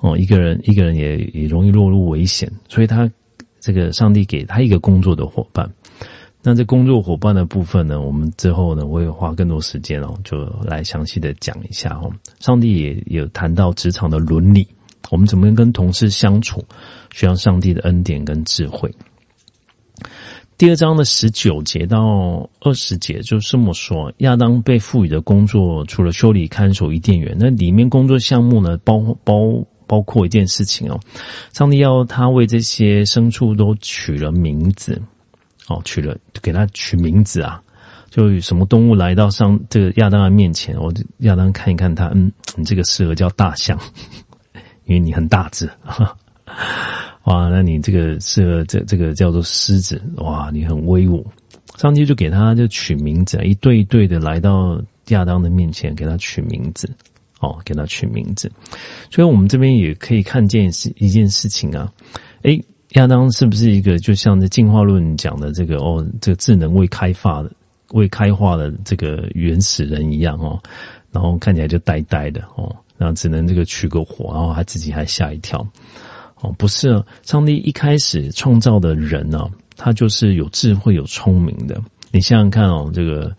[0.01, 3.09] 哦，一个人一个人也也容易落入危险，所以他
[3.61, 5.71] 这个上帝给他一个工作的伙伴。
[6.45, 12.11] 那这工作伙伴的部分呢，我们之后呢，我会花更多时间哦，就来详细的讲一下哦。
[12.39, 14.67] 上帝也有谈到职场的伦理，
[15.09, 16.61] 我们怎么跟同事相处，
[17.13, 18.93] 需要上帝的恩典跟智慧。
[20.57, 30.99] 第二章的十九节到二十节就这么说：亚当被赋予的工作，除了修理看守伊甸园，那里面工作项目呢，包包包括一件事情哦，
[31.53, 35.01] 上帝要他为这些牲畜都取了名字，
[35.67, 37.61] 哦，取了给他取名字啊。
[38.09, 43.79] 就什么动物来到上这个亚当的面前，我亚当看一看他，嗯，你这个适合叫大象，
[44.85, 45.67] 因为你很大只。
[47.23, 51.25] 哇，那你这个适合这这个叫做狮子，哇，你很威武。
[51.77, 56.87] 上帝就给他就取名字，一对一对的来到亚当的面前，给他取名字，
[57.39, 58.51] 哦，给他取名字。
[59.09, 61.91] 所以，我们这边也可以看见是一件事情啊，
[62.43, 62.63] 诶，
[62.93, 67.51] 亚当是不是一个就像这进化论讲的这个哦，这个智能未开发的。
[67.91, 70.59] 未开化的这个原始人一样哦，
[71.11, 75.63] 然后看起来就呆呆的哦，然后只能这个取个火，然后他自己还吓一跳
[76.41, 81.79] 哦，不是，上帝一开始创造的人呢，他就是有智慧、有聪明的。
[82.11, 83.31] 你想想看哦，这个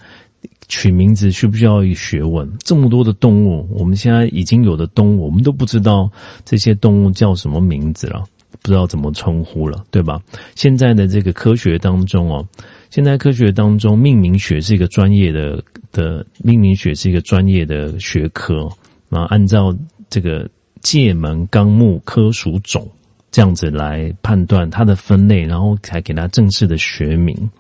[0.68, 2.48] 取名字需不需要一学问？
[2.62, 6.08] 这么多的动物，我们现在已经有的动物，我们都不知道
[6.44, 8.22] 这些动物叫什么名字了，
[8.64, 10.18] 不知道怎么称呼了，对吧？
[10.54, 12.48] 现在的这个科学当中哦。
[12.88, 15.62] 现在科学当中，命名学是一个专业的
[15.92, 18.66] 的命名学是一个专业的学科
[19.10, 19.76] 啊，按照
[20.08, 20.48] 这个
[20.80, 22.88] 界门纲目科属种
[23.30, 27.50] 这样子来判断它的分类，然后才给它正式的学名。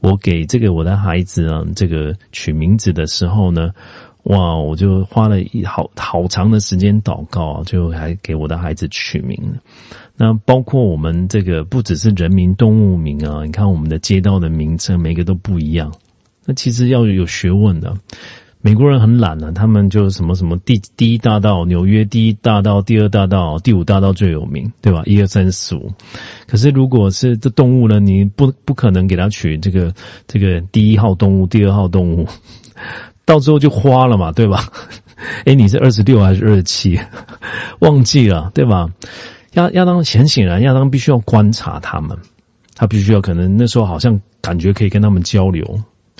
[0.00, 3.70] 我给这个我的孩子啊，这个取名字的时候呢，
[4.24, 9.36] 哇，我就花了一好好长的时间祷告，最后还给我的孩子取名。
[10.20, 15.92] 那包括我们这个不只是人名、动物名啊，你看我们的街道的名称，每个都不一样。
[16.44, 17.94] 那其实要有学问的。
[18.60, 25.04] 美国人很懒啊，他们就什么什么第第一大道，纽约第一大道、第二大道、第五大道最有名，对吧？
[25.06, 25.92] 一二三四五。
[26.48, 29.94] 可是如果是这动物呢，你不不可能给它取这个
[30.26, 32.26] 这个第一号动物、第二号动物，
[33.24, 34.64] 到时候就花了嘛，对吧？
[35.46, 36.98] 哎，你是二十六还是二十七？
[37.78, 38.90] 忘记了，对吧？
[39.52, 42.16] 亚亚当很显然，亚当必须要观察他们，
[42.74, 45.64] 他必须要可能那时候好像感觉可以跟他们交流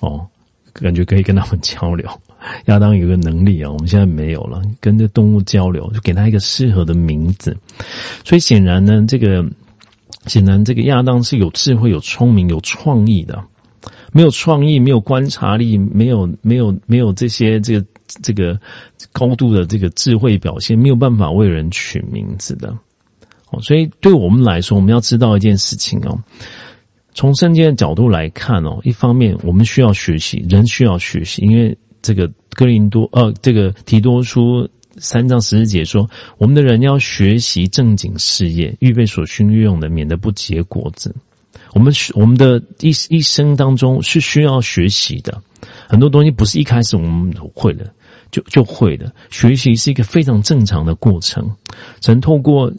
[0.01, 0.27] 哦，
[0.73, 2.09] 感觉可以跟他们交流。
[2.67, 7.57] 亚当有个能力啊，我们现在没有了，跟这动物交流，就给他一个适合的名字。
[8.25, 9.45] 所以显然呢，这个
[10.27, 13.43] 显然这个亚当是有智慧、有聪明、有创意的。
[14.11, 17.87] 没有创意、没有观察力、没有没有没有这些这个
[18.23, 18.59] 这个
[19.13, 22.75] 高度的这个智慧表现，没有办法为人取名字的。
[23.63, 26.19] 所以对我们来说，我们要知道一件事情哦。
[27.15, 34.69] 从圣经的角度来看哦，一方面我们需要学习，人需要学习，因为这个哥林多呃，这个提多书
[34.99, 41.13] 三章十日节说，我们的人要学习正经事业，预备所需用的，免得不结果子。
[41.75, 45.43] 我们我们的一一生当中是需要学习的，
[45.89, 47.93] 很多东西不是一开始我们会的
[48.31, 51.51] 就就会的，学习是一个非常正常的过程，
[52.01, 52.73] 只能透过。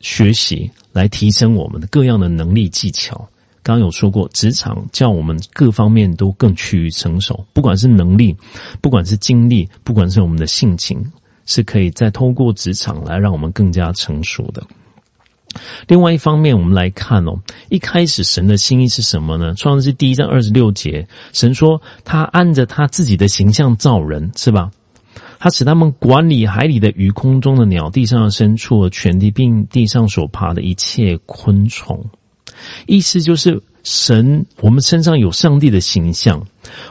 [0.00, 3.28] 学习来提升我们的各样的能力技巧。
[3.62, 8.36] 刚刚有说过，职场叫我们各方面都更趋于成熟，不管是能力，
[8.80, 11.04] 不管是精力，不管是我们的性情，
[11.46, 14.62] 是可以再通过职场来让我们更加成熟的。
[15.88, 19.54] 另外一方面，我们来看哦，一开始神的心意是什么呢？
[19.54, 24.70] 创世第一章二十六节，神说他按着他自己的形象造人，是吧？
[25.38, 32.04] 他使他们管理海里的鱼、空中的鸟、地上的牲畜、全地并地上所爬的一切昆虫。
[32.86, 36.44] 意思就是，神我们身上有上帝的形象，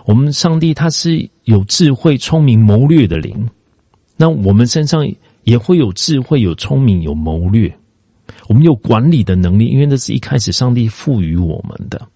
[0.05, 3.49] 我们上帝他是有智慧、聪明、谋略的灵。
[4.15, 5.05] 那我们身上
[5.43, 7.75] 也会有智慧、有聪明、有谋略，
[8.47, 12.07] 我们有管理的能力，因为那是一开始上帝赋予我们的。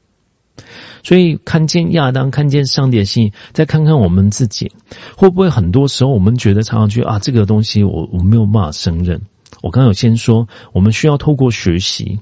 [1.03, 4.71] 所以，看见亚当，看见上帝的心，再看看我们自己，
[5.15, 9.21] 会不会很多时候我们觉得常常去啊，这个东西我我没有办法胜任。
[9.61, 12.19] 我刚刚有先说，我们需要透过学习。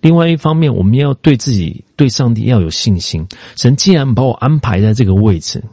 [0.00, 3.26] 另外一方面，我们要对自己、对上帝要有信心。
[3.56, 5.64] 神既然把我安排在这个位置，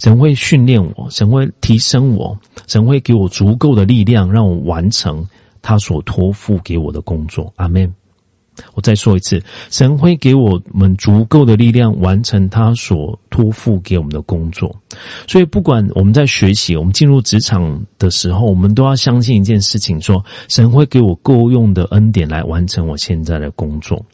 [0.00, 2.36] 神会训练我，神会提升我，
[2.66, 5.24] 神会给我足够的力量，让我完成
[5.62, 7.52] 他所托付给我的工作。
[7.56, 7.94] 阿门。
[8.74, 14.74] 我再说一次，神会给我们足够的力量，完成他所托付给我们的工作。
[15.26, 24.04] 所以，不管我们在学习，我们进入职场的时候，我们都要相信一件事情：说神会给我够用的恩典来完成我现在的工作。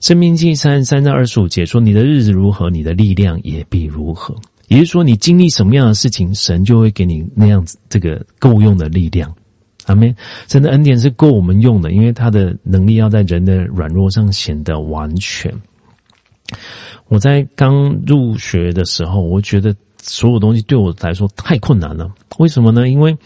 [0.00, 4.34] 生命记三三章二十五节说：“你的日子如何，你的力量也必如何。”
[4.68, 9.34] 也就是说，你经历什么样的事情，神就会给你那样子这个够用的力量。
[9.86, 10.14] 阿门！
[10.48, 15.52] 神的恩典是够我们用的，因为他的能力要在人的软弱上显得完全。
[17.08, 22.10] 我在刚入学的时候，我觉得所有东西对我来说太困难了。
[22.38, 22.88] 为什么呢？
[22.88, 23.16] 因为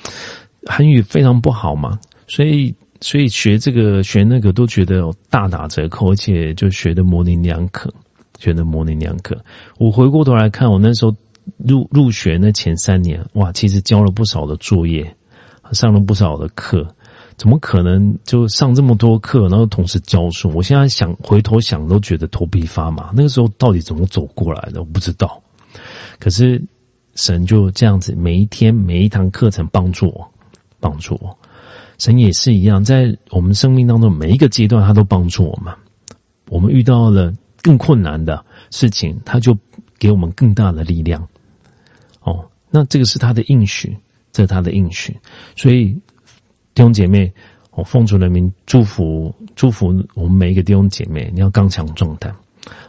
[0.66, 7.92] 韩语非常不好嘛，所以所以学这个学那个都觉得大打折扣，而且就学的模棱两可，
[8.38, 9.36] 学的模棱两可。
[9.78, 11.14] 我回过头来看，我那时候
[11.56, 15.14] 入入学那前三年，哇，其实交了不少的作业，
[15.72, 16.86] 上了不少的课。
[17.36, 20.50] 怎么可能就上这么多课，然后同时教书？
[20.56, 23.12] 我现在想回头想，都觉得头皮发麻。
[23.14, 24.80] 那个时候到底怎么走过来的？
[24.80, 25.40] 我不知道。
[26.18, 26.60] 可是
[27.14, 30.28] 神就这样子，每一天每一堂课程帮助我，
[30.80, 31.38] 帮助我。
[31.98, 35.72] 神也是一样，在我们生命当中每一个阶段，他都帮助我们。
[36.48, 39.56] 我们遇到了更困难的事情，他就
[39.96, 41.28] 给我们更大的力量。
[42.22, 43.96] 哦，那这个是他的应许，
[44.38, 45.18] 这是他的应许，
[45.56, 46.00] 所以。
[46.74, 47.32] 弟兄姐妹，
[47.72, 51.28] 我奉主的名祝福祝福我们每一个弟兄姐妹。
[51.34, 52.32] 你要刚强壮胆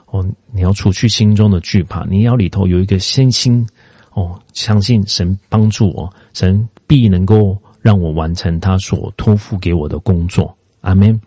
[0.05, 0.23] 哦，
[0.53, 3.67] 你要除去心中的惧怕，你要里头有一个信心
[4.13, 10.55] 哦，相信神帮助我，神必能够让我完成他所托付给我的工作。
[10.81, 11.19] 阿门。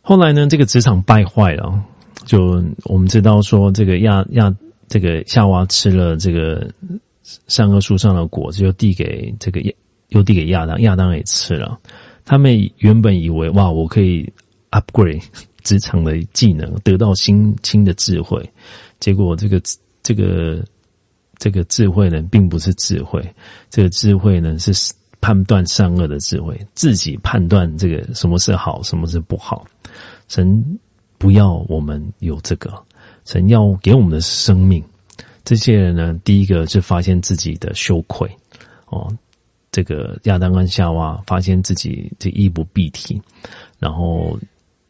[0.00, 1.84] 后来呢，这个职场败坏了，
[2.24, 4.56] 就我们知道说，这个亚亚
[4.88, 6.72] 这个夏娃吃了这个
[7.22, 9.60] 善恶树上的果子，就递给这个。
[10.10, 11.78] 又递给亚当，亚当也吃了。
[12.24, 14.28] 他们原本以为哇，我可以
[14.72, 15.22] upgrade
[15.62, 18.44] 职场的技能，得到新新的智慧。
[18.98, 19.62] 结果这个
[20.02, 20.64] 这个
[21.38, 23.24] 这个智慧呢，并不是智慧，
[23.70, 24.72] 这个智慧呢是
[25.20, 29.64] 判断善恶的智慧，自己判断这个什么是好，什么是不好。
[30.26, 30.60] 神
[31.18, 32.68] 不要我们有这个，
[33.24, 34.82] 神要给我们的生命。
[35.44, 38.30] 这些人呢，第一个是发现自己的羞愧
[38.86, 39.12] 哦。
[39.72, 43.22] 这个亚当跟夏娃发现自己这衣不蔽体，
[43.78, 44.36] 然后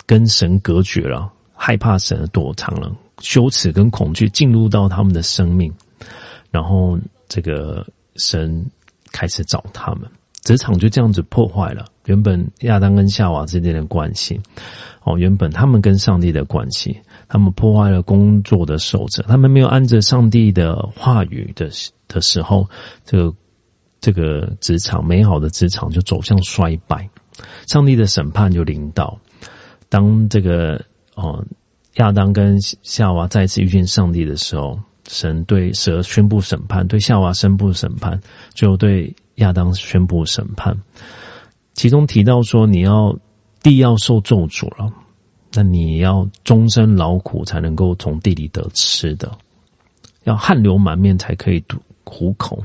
[0.07, 5.71] 跟神隔绝了，害怕神躲藏了，羞耻跟恐惧进入到他们的生命，
[6.51, 6.99] 然后
[7.29, 7.87] 这个
[8.17, 8.65] 神
[9.13, 10.11] 开始找他们，
[10.45, 14.41] 职场就这样子破坏了原本亚当跟夏娃之间的关系，
[15.05, 16.99] 哦，原本他们跟上帝的关系，
[17.31, 21.71] 他们破坏了工作的守则，他们没有按着上帝的话语的
[22.09, 22.69] 的时候，
[23.07, 23.35] 这个。
[24.03, 27.11] 这个职场美好的职场就走向衰败，
[27.67, 29.19] 上帝的审判就临到。
[29.91, 30.83] 当这个
[31.17, 31.45] 哦
[31.97, 38.19] 亚当跟夏娃再次遇见上帝的时候，神对蛇宣布审判，对夏娃宣布审判，
[38.55, 40.75] 最后对亚当宣布审判。
[41.75, 43.19] 其中提到说，你要
[43.63, 44.91] 地要受咒诅了，
[45.53, 49.31] 那你要终身劳苦才能够从地里得吃的，
[50.25, 51.79] 要汗流满面才可以度。
[52.13, 52.61] 糊口，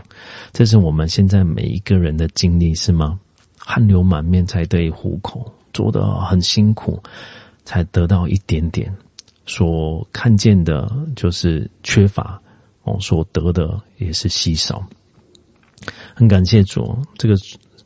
[0.54, 3.20] 这是我们现在每一个人的经历，是吗？
[3.60, 7.00] 汗流满面才得以糊口，做的很辛苦，
[7.64, 8.92] 才得到一点点。
[9.46, 12.42] 所看见的就是缺乏，
[12.86, 14.84] 哦，所得的也是稀少。
[16.16, 17.36] 很感谢主，这个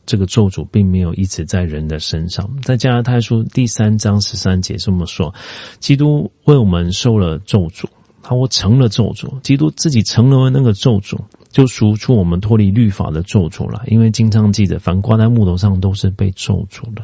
[0.09, 2.49] 这个咒诅并没有一直在人的身上。
[2.63, 5.31] 在加拉太书第三章十三节这么说：
[5.79, 7.85] 基督为我们受了咒诅，
[8.23, 11.15] 他我成了咒诅，基督自己成了那个咒诅。
[11.51, 17.03] 就赎出我们脱离律法的咒诅了，因为经常记得，凡挂在木头上都是被咒诅的，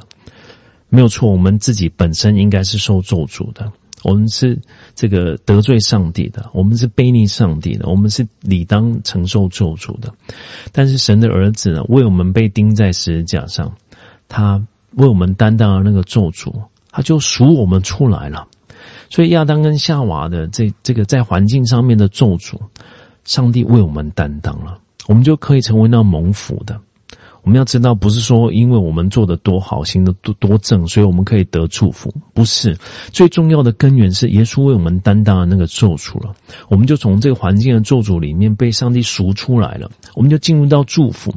[0.89, 1.31] 没有错。
[1.31, 3.71] 我们自己本身应该是受咒诅的，
[4.03, 4.59] 我们是
[4.95, 10.11] 这个得罪上帝的，我们是背逆上帝的，我们是理当承受咒诅的。
[10.71, 13.71] 但是神的儿子呢，为我们被钉在十字架上，
[14.27, 14.59] 他
[14.93, 16.53] 为我们担当了那个咒诅，
[16.89, 18.47] 他就赎我们出来了。
[19.09, 22.57] 所以亚当跟夏娃的这这个在环境上面的咒诅。
[23.25, 24.77] 上帝为我们担当了，
[25.07, 26.79] 我们就可以成为那蒙福的。
[27.45, 32.11] 我们要知道，不是说因为我们做的多好，行的多多正，所以我们可以得祝福。
[32.33, 32.75] 不是
[33.11, 36.33] 最重要的根源是耶稣为我们担当了那个咒诅了，
[36.69, 41.31] 我们就从这个环境的咒诅里面被上帝赎出来了，我们就进入到祝福。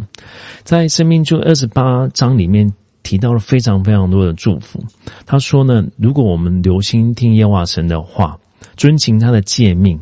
[0.64, 4.82] 在生命就二十八章里面提到了非常非常多的祝福。
[5.26, 8.38] 他说呢，如果我们留心听耶和华神的话，
[8.76, 10.00] 遵行他的诫命。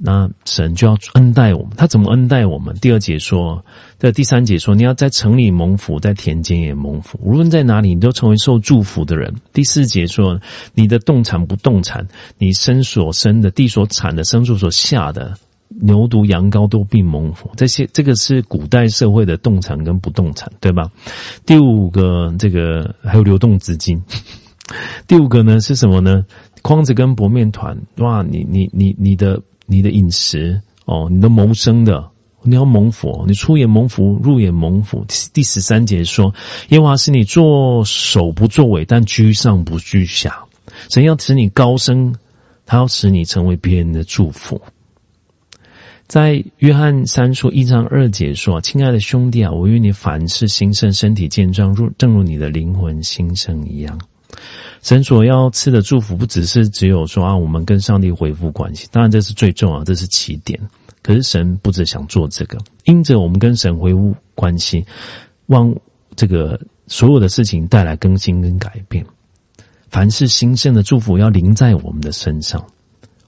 [0.00, 2.72] 那神就要恩待我们，他怎么恩待我们？
[2.76, 3.64] 第二节说，
[3.98, 9.34] 在第三节说，你要在城里蒙福，在田间也蒙福，无论在哪里，你都成为受祝福的人。
[9.52, 10.40] 第四节说，
[10.72, 12.06] 你的动产不动产，
[12.38, 15.34] 你生所生的地所产的牲畜所下的
[15.68, 17.50] 牛犊羊羔都必蒙福。
[17.56, 20.92] 这些这个是古代社会的动产跟不动产，对吧？
[21.44, 24.00] 第五个，这个还有流动资金。
[25.08, 26.24] 第五个呢是什么呢？
[26.62, 29.42] 筐子跟薄面团，哇，你你你你的。
[29.70, 32.10] 你的饮食哦，你的谋生的，
[32.42, 35.04] 你要蒙福，你出也蒙福，入也蒙福。
[35.34, 36.34] 第十三节说，
[36.70, 40.42] 耶和华使你做首不作尾，但居上不居下。
[40.90, 42.14] 神要使你高升，
[42.64, 44.58] 他要使你成为别人的祝福。
[46.06, 54.00] 在约翰三书一章二节说：“亲爱的兄弟啊，我愿你凡事兴盛，身体健壮，如正如你的灵魂兴盛一样。”
[54.88, 60.58] 神所要赐的祝福，不只是只有说啊，我们跟上帝恢复关系，当然这是最重要，这是起点。
[61.02, 64.86] 可是神不只想做这个，因着我们跟神恢复关系，
[65.48, 65.76] 望
[66.16, 69.04] 这个所有的事情带来更新跟改变。
[69.90, 72.64] 凡是兴盛的祝福要临在我们的身上。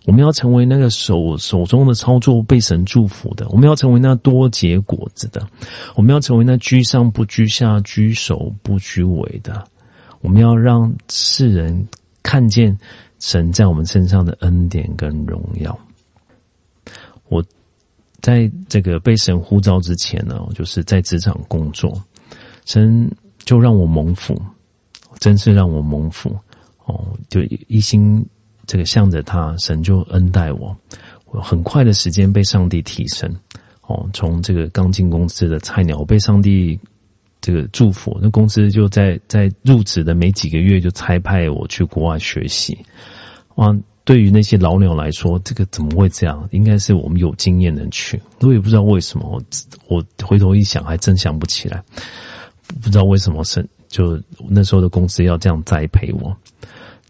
[0.07, 5.47] 我们要成为那个手手中的操作被神祝福的，我们要成为那多结果子的，
[5.95, 9.63] 我们要成为那居上不居下、居首不居尾的。
[10.21, 11.89] 我们要让世人
[12.23, 12.79] 看见
[13.19, 15.79] 神在我们身上的恩典跟荣耀。
[17.29, 17.45] 我
[18.21, 22.03] 在这个被神呼召之前呢，就是在职场工作，
[22.65, 23.11] 神
[23.45, 24.41] 就让我蒙福，
[25.19, 26.37] 真是让我蒙福
[26.85, 28.25] 哦，就一心。
[28.67, 30.77] 这个向着他，神就恩待我，
[31.27, 33.29] 我很快的时间被上帝提升，
[33.89, 36.79] 哦，从这个刚进公司的菜鸟，被上帝
[37.41, 42.79] 这个祝福，那公司就在在入职的没几个月就差派我去国外学习，
[43.57, 43.75] 哇，
[44.05, 46.49] 对于那些老鸟来说，这个怎么会这样？
[46.53, 49.43] 应该是我们有经验能去，我也不知道为什么，我
[49.89, 51.83] 我回头一想，还真想不起来，
[52.83, 56.37] 不知道为什么是就那时候的公司要这样栽培我。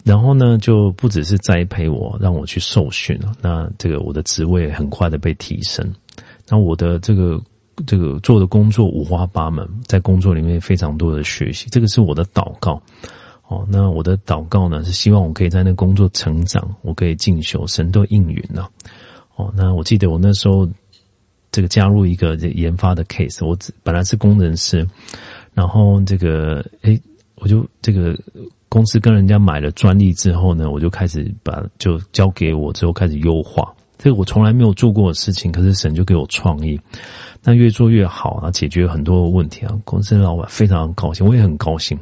[0.03, 5.95] 然后呢，就不只是栽培我，让我去受训那这个我的职位很快的被提升。
[6.49, 7.39] 那我的这个
[7.87, 11.69] 这个做的工作五花八门，在工作里面非常多的学习。
[11.71, 12.81] 这个是我的祷告
[13.49, 13.67] 哦。
[13.71, 18.71] 那我的祷告呢，是希望我可以在那工作成长，我可以进修，神都应允了。
[19.37, 20.69] 哦，那我记得我那时候
[21.53, 24.87] 这个加入一个研发的 case，我本来是工程师，
[25.55, 27.01] 然后这个诶，
[27.37, 28.19] 我就这个。
[28.73, 36.81] 公司跟人家买了专利之后呢，我就开始把就交给我之后开始优化，这个我从来没有做过的事情，可是神就给我创意，
[37.45, 39.79] 那越做越好啊，解决很多问题啊。
[39.85, 41.99] 公司的老板非常高兴，我也很高兴，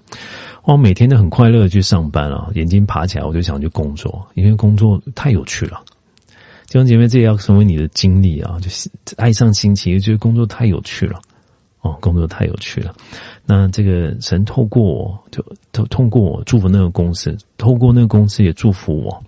[0.62, 5.82] 我每天都很快乐的去上班啊，眼睛爬起来我就想去工作，因为工作太有趣了。
[6.68, 11.18] 弟兄姐妹，这也要成为你的经历啊，就是爱上新奇，觉得工作太有趣了。
[11.80, 12.94] 哦，工作太有趣了。
[13.46, 19.22] 那这个神透过我，就透透过我祝福那个公司，透过那个公司也祝福我。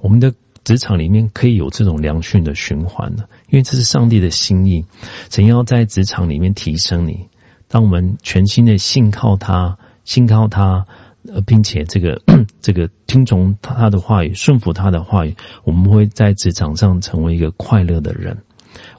[0.00, 0.34] 我们的
[0.64, 4.84] 职场里面可以有这种良性的循环的，因为这是上帝的心意。
[5.30, 7.28] 神要在职场里面提升你，
[7.68, 10.86] 当我们全心的信靠他，信靠他，
[11.28, 12.20] 呃，并且这个
[12.60, 18.36] 这个听从他的话语，顺服他的话语，我们会在职场上成为一个快乐的人。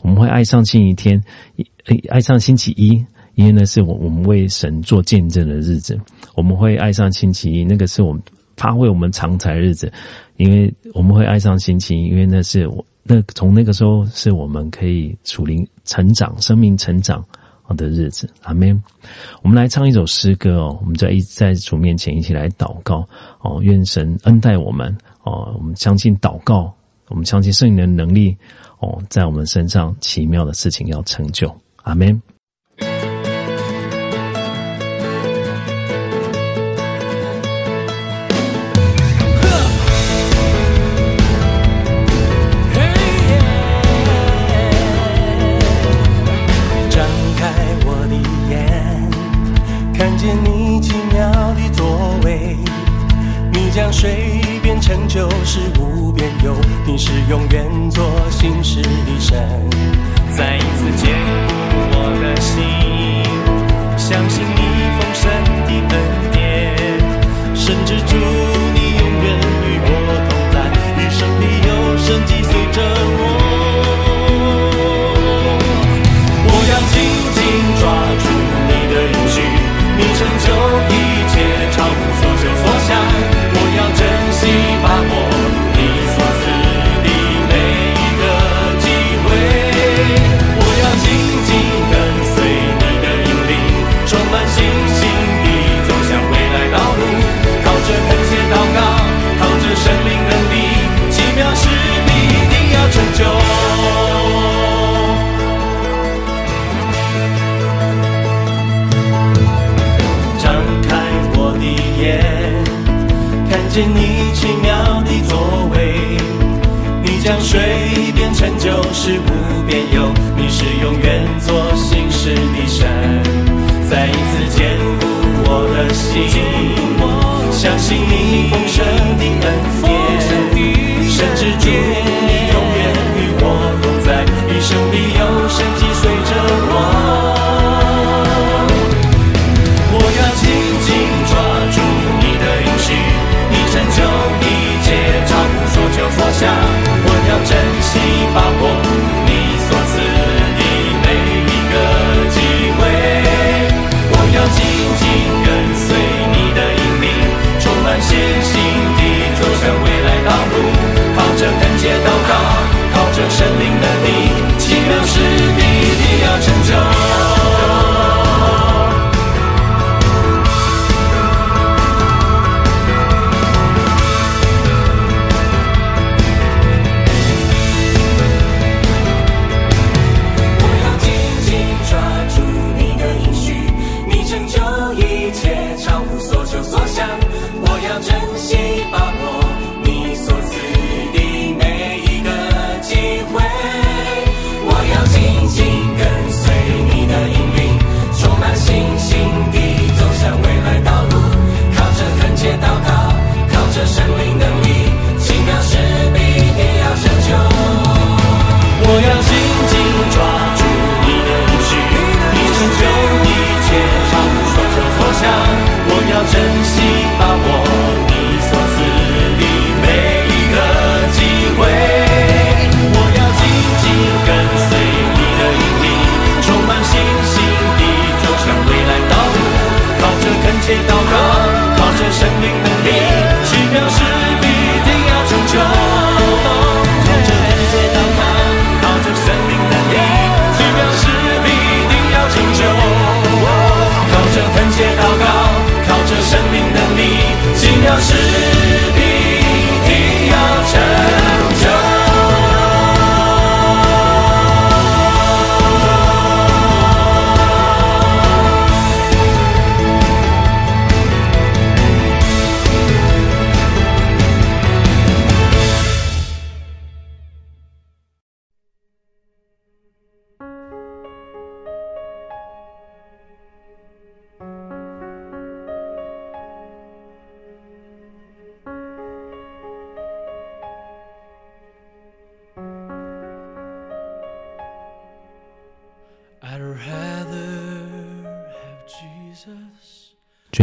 [0.02, 1.24] 我们会爱上星期天，
[2.10, 6.00] 爱上星期一，因为那是我我们为神做见证的日子。
[6.36, 8.22] 我们会爱上星期一，那个是我们
[8.58, 9.92] 发挥我们长才日子，
[10.38, 17.24] 因为我们会爱上心情，因为那是我那从那个时候是我们可以属灵成长、生命成长
[17.78, 18.30] 的日子。
[18.44, 18.82] 阿门。
[19.42, 23.08] 我们来唱一首诗歌哦，我们在一在主面前一起来祷告
[23.42, 26.74] 哦，愿神恩待我们哦，我们相信祷告，
[27.10, 28.36] 我们相信圣灵的能力。
[28.80, 32.22] 哦，在我们身上奇妙的事情要成就，阿门。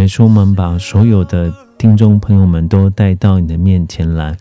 [0.00, 4.34] 耶稣，我们把所有的听众朋友们都带到你的面前来，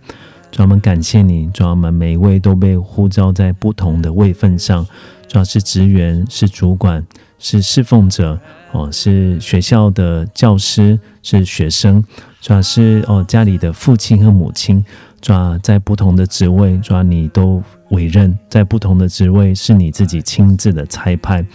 [0.49, 4.85] 主，我们感谢你，主，我们每一位都被呼召在不同的位份上，
[5.27, 7.05] 主要是职员，是主管，
[7.37, 8.39] 是侍奉者，
[8.71, 12.03] 哦，是学校的教师，是学生，
[12.39, 14.83] 主要是哦家里的父亲和母亲，
[15.19, 17.61] 主要在不同的职位，主要你都
[17.91, 21.45] 委任在不同的职位，是你自己亲自的差派。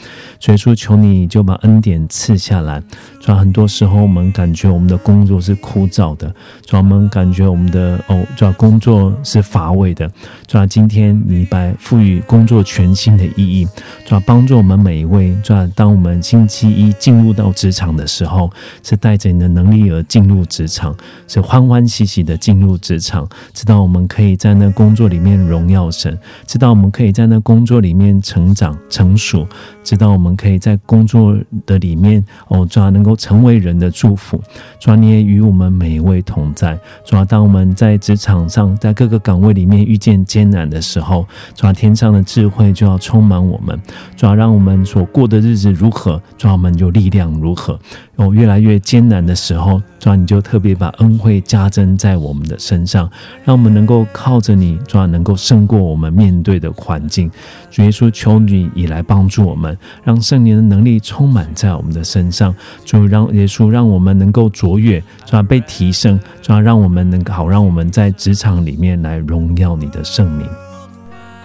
[0.40, 2.82] 所以说，求你就把恩典赐下来。
[3.20, 6.32] 主要很多时候我们感觉我们的工作是枯燥的，
[6.64, 10.08] 主要我们感觉我们的哦，主要工作是乏味的。
[10.46, 13.66] 主要今天你把赋予工作全新的意义，
[14.04, 15.36] 主要帮助我们每一位。
[15.42, 18.48] 主要当我们星期一进入到职场的时候，
[18.84, 20.94] 是带着你的能力而进入职场，
[21.26, 26.16] 是欢欢喜喜的进入职场，知道我们可以在那工作里面荣耀神。
[26.46, 29.46] 知道我们可以在那工作里面成长成熟，
[29.82, 34.40] 知道我们可以在工作的里面哦，主要能够成为人的祝福。
[34.80, 36.78] 主要你也与我们每一位同在。
[37.04, 43.78] 主要当我们在职场上，在各个岗位里面遇见艰难的时候，主要天上的智慧就要充满我们。
[44.16, 47.78] 主要让我们所过的日子如何，主要我们就力量如何。
[48.16, 53.10] 哦，越来越艰难的时候，主要你就特别把恩惠加增在我们的身上，
[53.44, 57.30] 让我们能够靠着你，主要能够胜过我们面对的环境。
[57.70, 62.54] 主耶稣，求你以来帮助我们，让圣灵的能力充满在我们的身上。
[62.86, 70.48] 主让耶稣让我们能够卓越，主要被提升，主要让我们能够好，让我们在职场里面来荣耀你的圣名。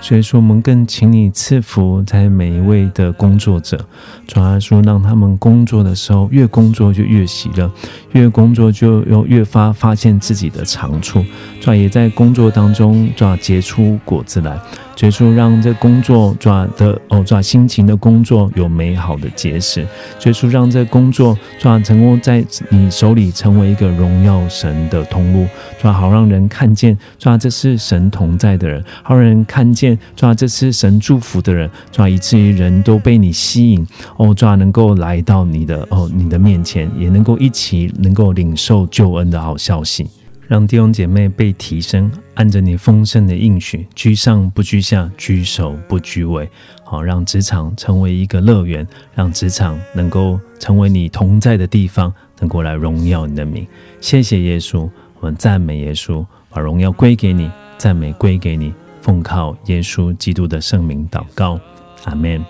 [0.02, 3.80] 所以说，我们更请你赐福在每一位的工作者，
[4.28, 7.72] 主要说让他们工作的时候，越工作就越喜乐，
[8.14, 11.24] 越工作就又越发发现自己的长处，
[11.62, 14.60] 主也在工作当中，主结出果子来。
[14.93, 19.88] 结出让这工作抓的哦抓辛勤的工作有美好的结实，
[20.20, 25.47] 结出让这工作抓成功在你手里成为一个荣耀神的通路，
[25.82, 33.86] 抓好让人看见抓这是神同在的人，好让人看见抓这次神祝福的人，抓以至于人都被你吸引
[34.18, 40.08] 哦抓能够来到你的哦你的面前，也能够一起能够领受救恩的好消息。
[40.48, 46.50] 让弟兄姐妹被提升，按着你丰盛的应许，居上不居下，居首不居尾。
[46.84, 48.86] 好，让职场成为一个乐园，
[49.16, 53.66] 让职场能够成为你同在的地方，能够来荣耀你的名。
[54.02, 54.89] 谢谢耶稣，
[55.22, 58.74] 我们赞美耶稣，把荣耀归给你，赞美归给你。
[59.02, 61.60] 奉靠耶稣基督的圣名祷告，
[62.06, 62.43] 阿门。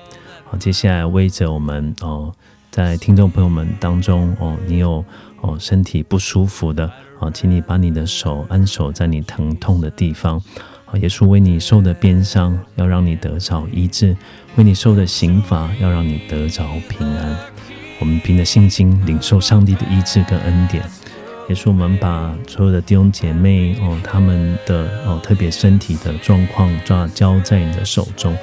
[0.45, 2.33] 好，接下来为着我们哦，
[2.69, 5.03] 在听众朋友们当中哦，你有
[5.39, 6.91] 哦身体不舒服的。
[7.17, 10.41] 好，请你把你的手安守在你疼痛的地方。
[10.85, 14.13] 好，耶稣为你受的鞭伤，要让你得着医治；
[14.57, 17.37] 为你受的刑罚，要让你得着平安。
[17.99, 20.83] 我们凭着信心领受上帝的医治跟恩典。
[21.51, 28.33] 也是我们把所有的弟兄姐妹哦，他们的哦特别身体的状况抓交在你的手中，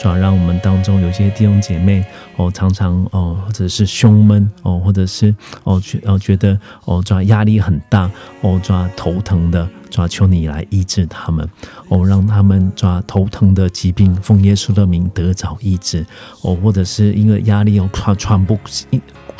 [0.00, 2.04] 抓让我们当中有些弟兄姐妹
[2.34, 8.10] 哦，常常哦，或者是胸闷哦，或者是哦觉哦觉得哦，抓压力很大
[8.40, 11.48] 哦，抓头疼的，抓求你来医治他们。
[11.86, 16.04] 哦，让他们抓头疼的疾病奉耶稣的名得着医治。
[16.42, 18.58] 哦，或者是因为压力哦喘喘不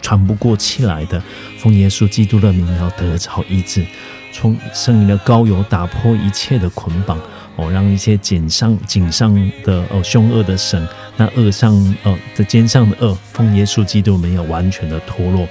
[0.06, 1.20] 喘不过气来的，
[1.58, 3.84] 奉耶稣基督的名要得着医治。
[4.32, 7.18] 从圣灵的膏油打破一切的捆绑
[7.56, 9.34] 哦，让一些颈上颈上
[9.64, 10.86] 的哦凶恶的神，
[11.16, 15.46] 那恶上哦的肩上的恶，奉耶稣基督没有完全的脱落。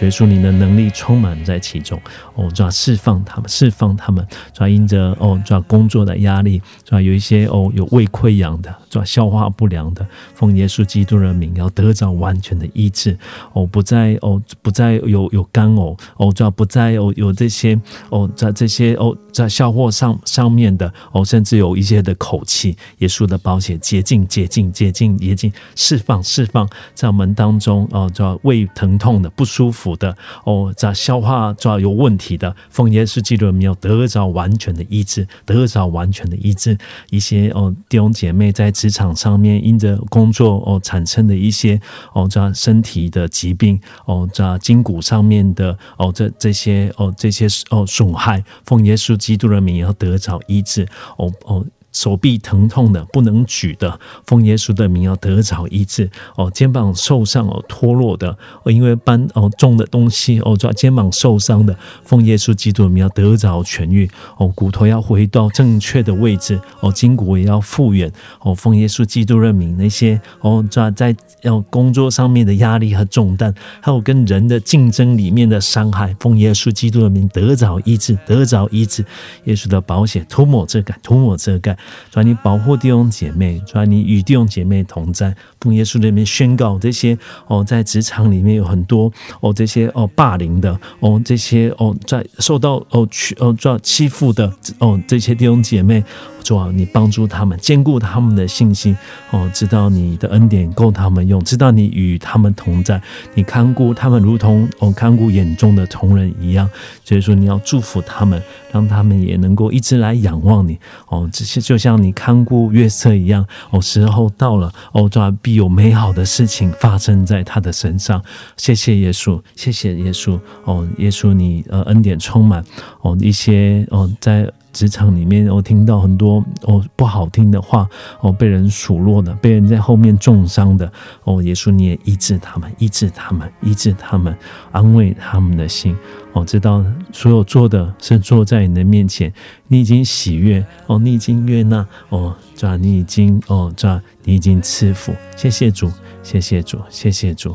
[0.00, 2.00] 耶稣，你的能力充满在其中
[2.36, 10.06] 哦，主要释放他们，释放他们，主要因着哦，主要工作的压力，主要有一些哦有胃溃疡的，主要消化不良的，
[10.36, 13.18] 奉耶稣基督的名，要得着完全的医治
[13.52, 17.76] 哦，不再哦不再有有干呕哦，主要不再有有这些
[18.10, 29.88] 哦在这些哦在消化上上面的哦，甚至是有一些的口气，耶稣的保险洁净洁净洁净洁净释放释放，在我们当中哦，主要胃疼痛的不舒服。
[29.98, 36.76] 的哦，在消化主要有问题的，奉耶稣基督没有得着完全的医治，得着完全的医治。
[37.10, 41.80] 一些哦弟兄姐妹在职场上面因着工作哦产生的一些
[42.12, 50.86] 哦这身体的疾病哦这筋骨上面的哦这这些哦这些哦损害，奉耶稣基督的名要得着医治
[51.16, 51.64] 哦哦。
[51.98, 56.48] 手臂疼痛的不能举的，奉耶稣的名要得着医治哦。
[56.48, 58.30] 肩膀受伤哦脱落的，
[58.62, 64.46] 哦因为搬哦重的东西哦，抓肩膀受伤的，奉耶稣基督的名要得着痊愈哦。
[64.54, 68.10] 骨头要回到正确的位置哦，筋骨也要复原
[68.42, 68.54] 哦。
[68.54, 79.04] 奉耶稣基督的名，那些哦抓在要工作上面的压力和重担，还有跟人的竞争里面的伤害，奉耶稣基督的名得着医治，得着医治。
[79.44, 81.76] 耶稣的保险涂抹遮盖，涂抹遮盖。
[82.10, 85.34] 主啊，你保护弟兄姐妹，主啊，你与弟兄姐妹同在。
[85.60, 87.18] 奉耶稣那边宣告这些
[87.48, 96.04] 哦，在职场里面有很多哦，这些哦霸凌的哦，这些哦在受到哦欺哦遭欺负的哦，这些弟兄姐妹。
[96.48, 98.96] 主啊，你帮助他们，兼顾他们的信心
[99.30, 102.98] 哦，知道你的恩典够他们用，知道你与他们同在，
[103.34, 106.66] 你看顾他们如同哦看顾眼中的同人一样。
[107.04, 108.42] 所以说，你要祝福他们，
[108.72, 110.78] 让他们也能够一直来仰望你
[111.08, 111.28] 哦。
[111.30, 118.22] 这些就像你看顾月色一样哦，时候到了哦，主啊，必有美好的事情发生在他的身上。
[118.56, 122.64] 谢谢耶稣，谢谢耶稣哦，耶稣你呃恩典充满
[123.02, 124.50] 哦，一些哦在。
[124.78, 127.88] 职场里面，我听到很多哦不好听的话，
[128.20, 130.88] 哦被人数落的，被人在后面重伤的，
[131.24, 134.38] 哦耶稣你也医治他们，医治他们，医治他们，
[134.70, 135.96] 安慰他们的心。
[136.32, 139.32] 哦，知道所有做的是坐在你的面前，
[139.66, 145.12] 你已经喜悦，哦你已经悦纳，哦这你已经哦这你已经赐福。
[145.36, 145.90] 谢谢主，
[146.22, 147.50] 谢谢主，谢谢主。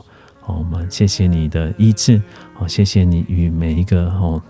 [0.46, 2.22] 哦，我们谢谢你的医治，
[2.60, 4.42] 哦谢谢你与每一个哦。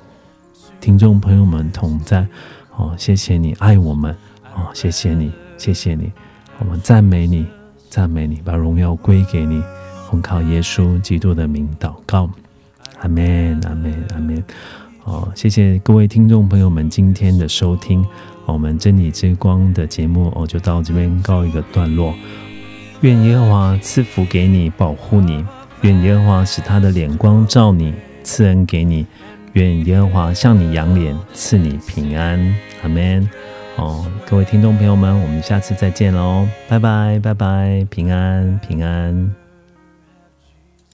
[0.82, 2.28] 听众朋友们同在，
[2.76, 4.16] 哦，谢谢你爱我们，
[4.56, 6.12] 哦，谢谢你，谢谢你，
[6.60, 7.46] 我们赞美你，
[7.90, 9.62] 赞美你，把荣耀归给你，
[10.10, 12.30] 奉靠耶稣基督的名祷告，
[13.00, 14.44] 阿门，阿门，阿门。
[15.04, 18.04] 哦，谢谢各位听众朋友们今天的收听，
[18.46, 22.14] 我们真理之光的节目哦，就到这边告一个段落。
[23.02, 25.44] 愿耶和华赐福给你，保护你；
[25.82, 27.94] 愿耶和华使他的脸光照你，
[28.24, 29.06] 赐恩给你。
[29.54, 32.40] 愿耶和华向你扬脸，赐你平安，
[32.82, 33.30] 阿门。
[33.76, 39.43] 哦，各位听众朋友们，我们下次再见喽，拜拜，拜拜，平安，平安。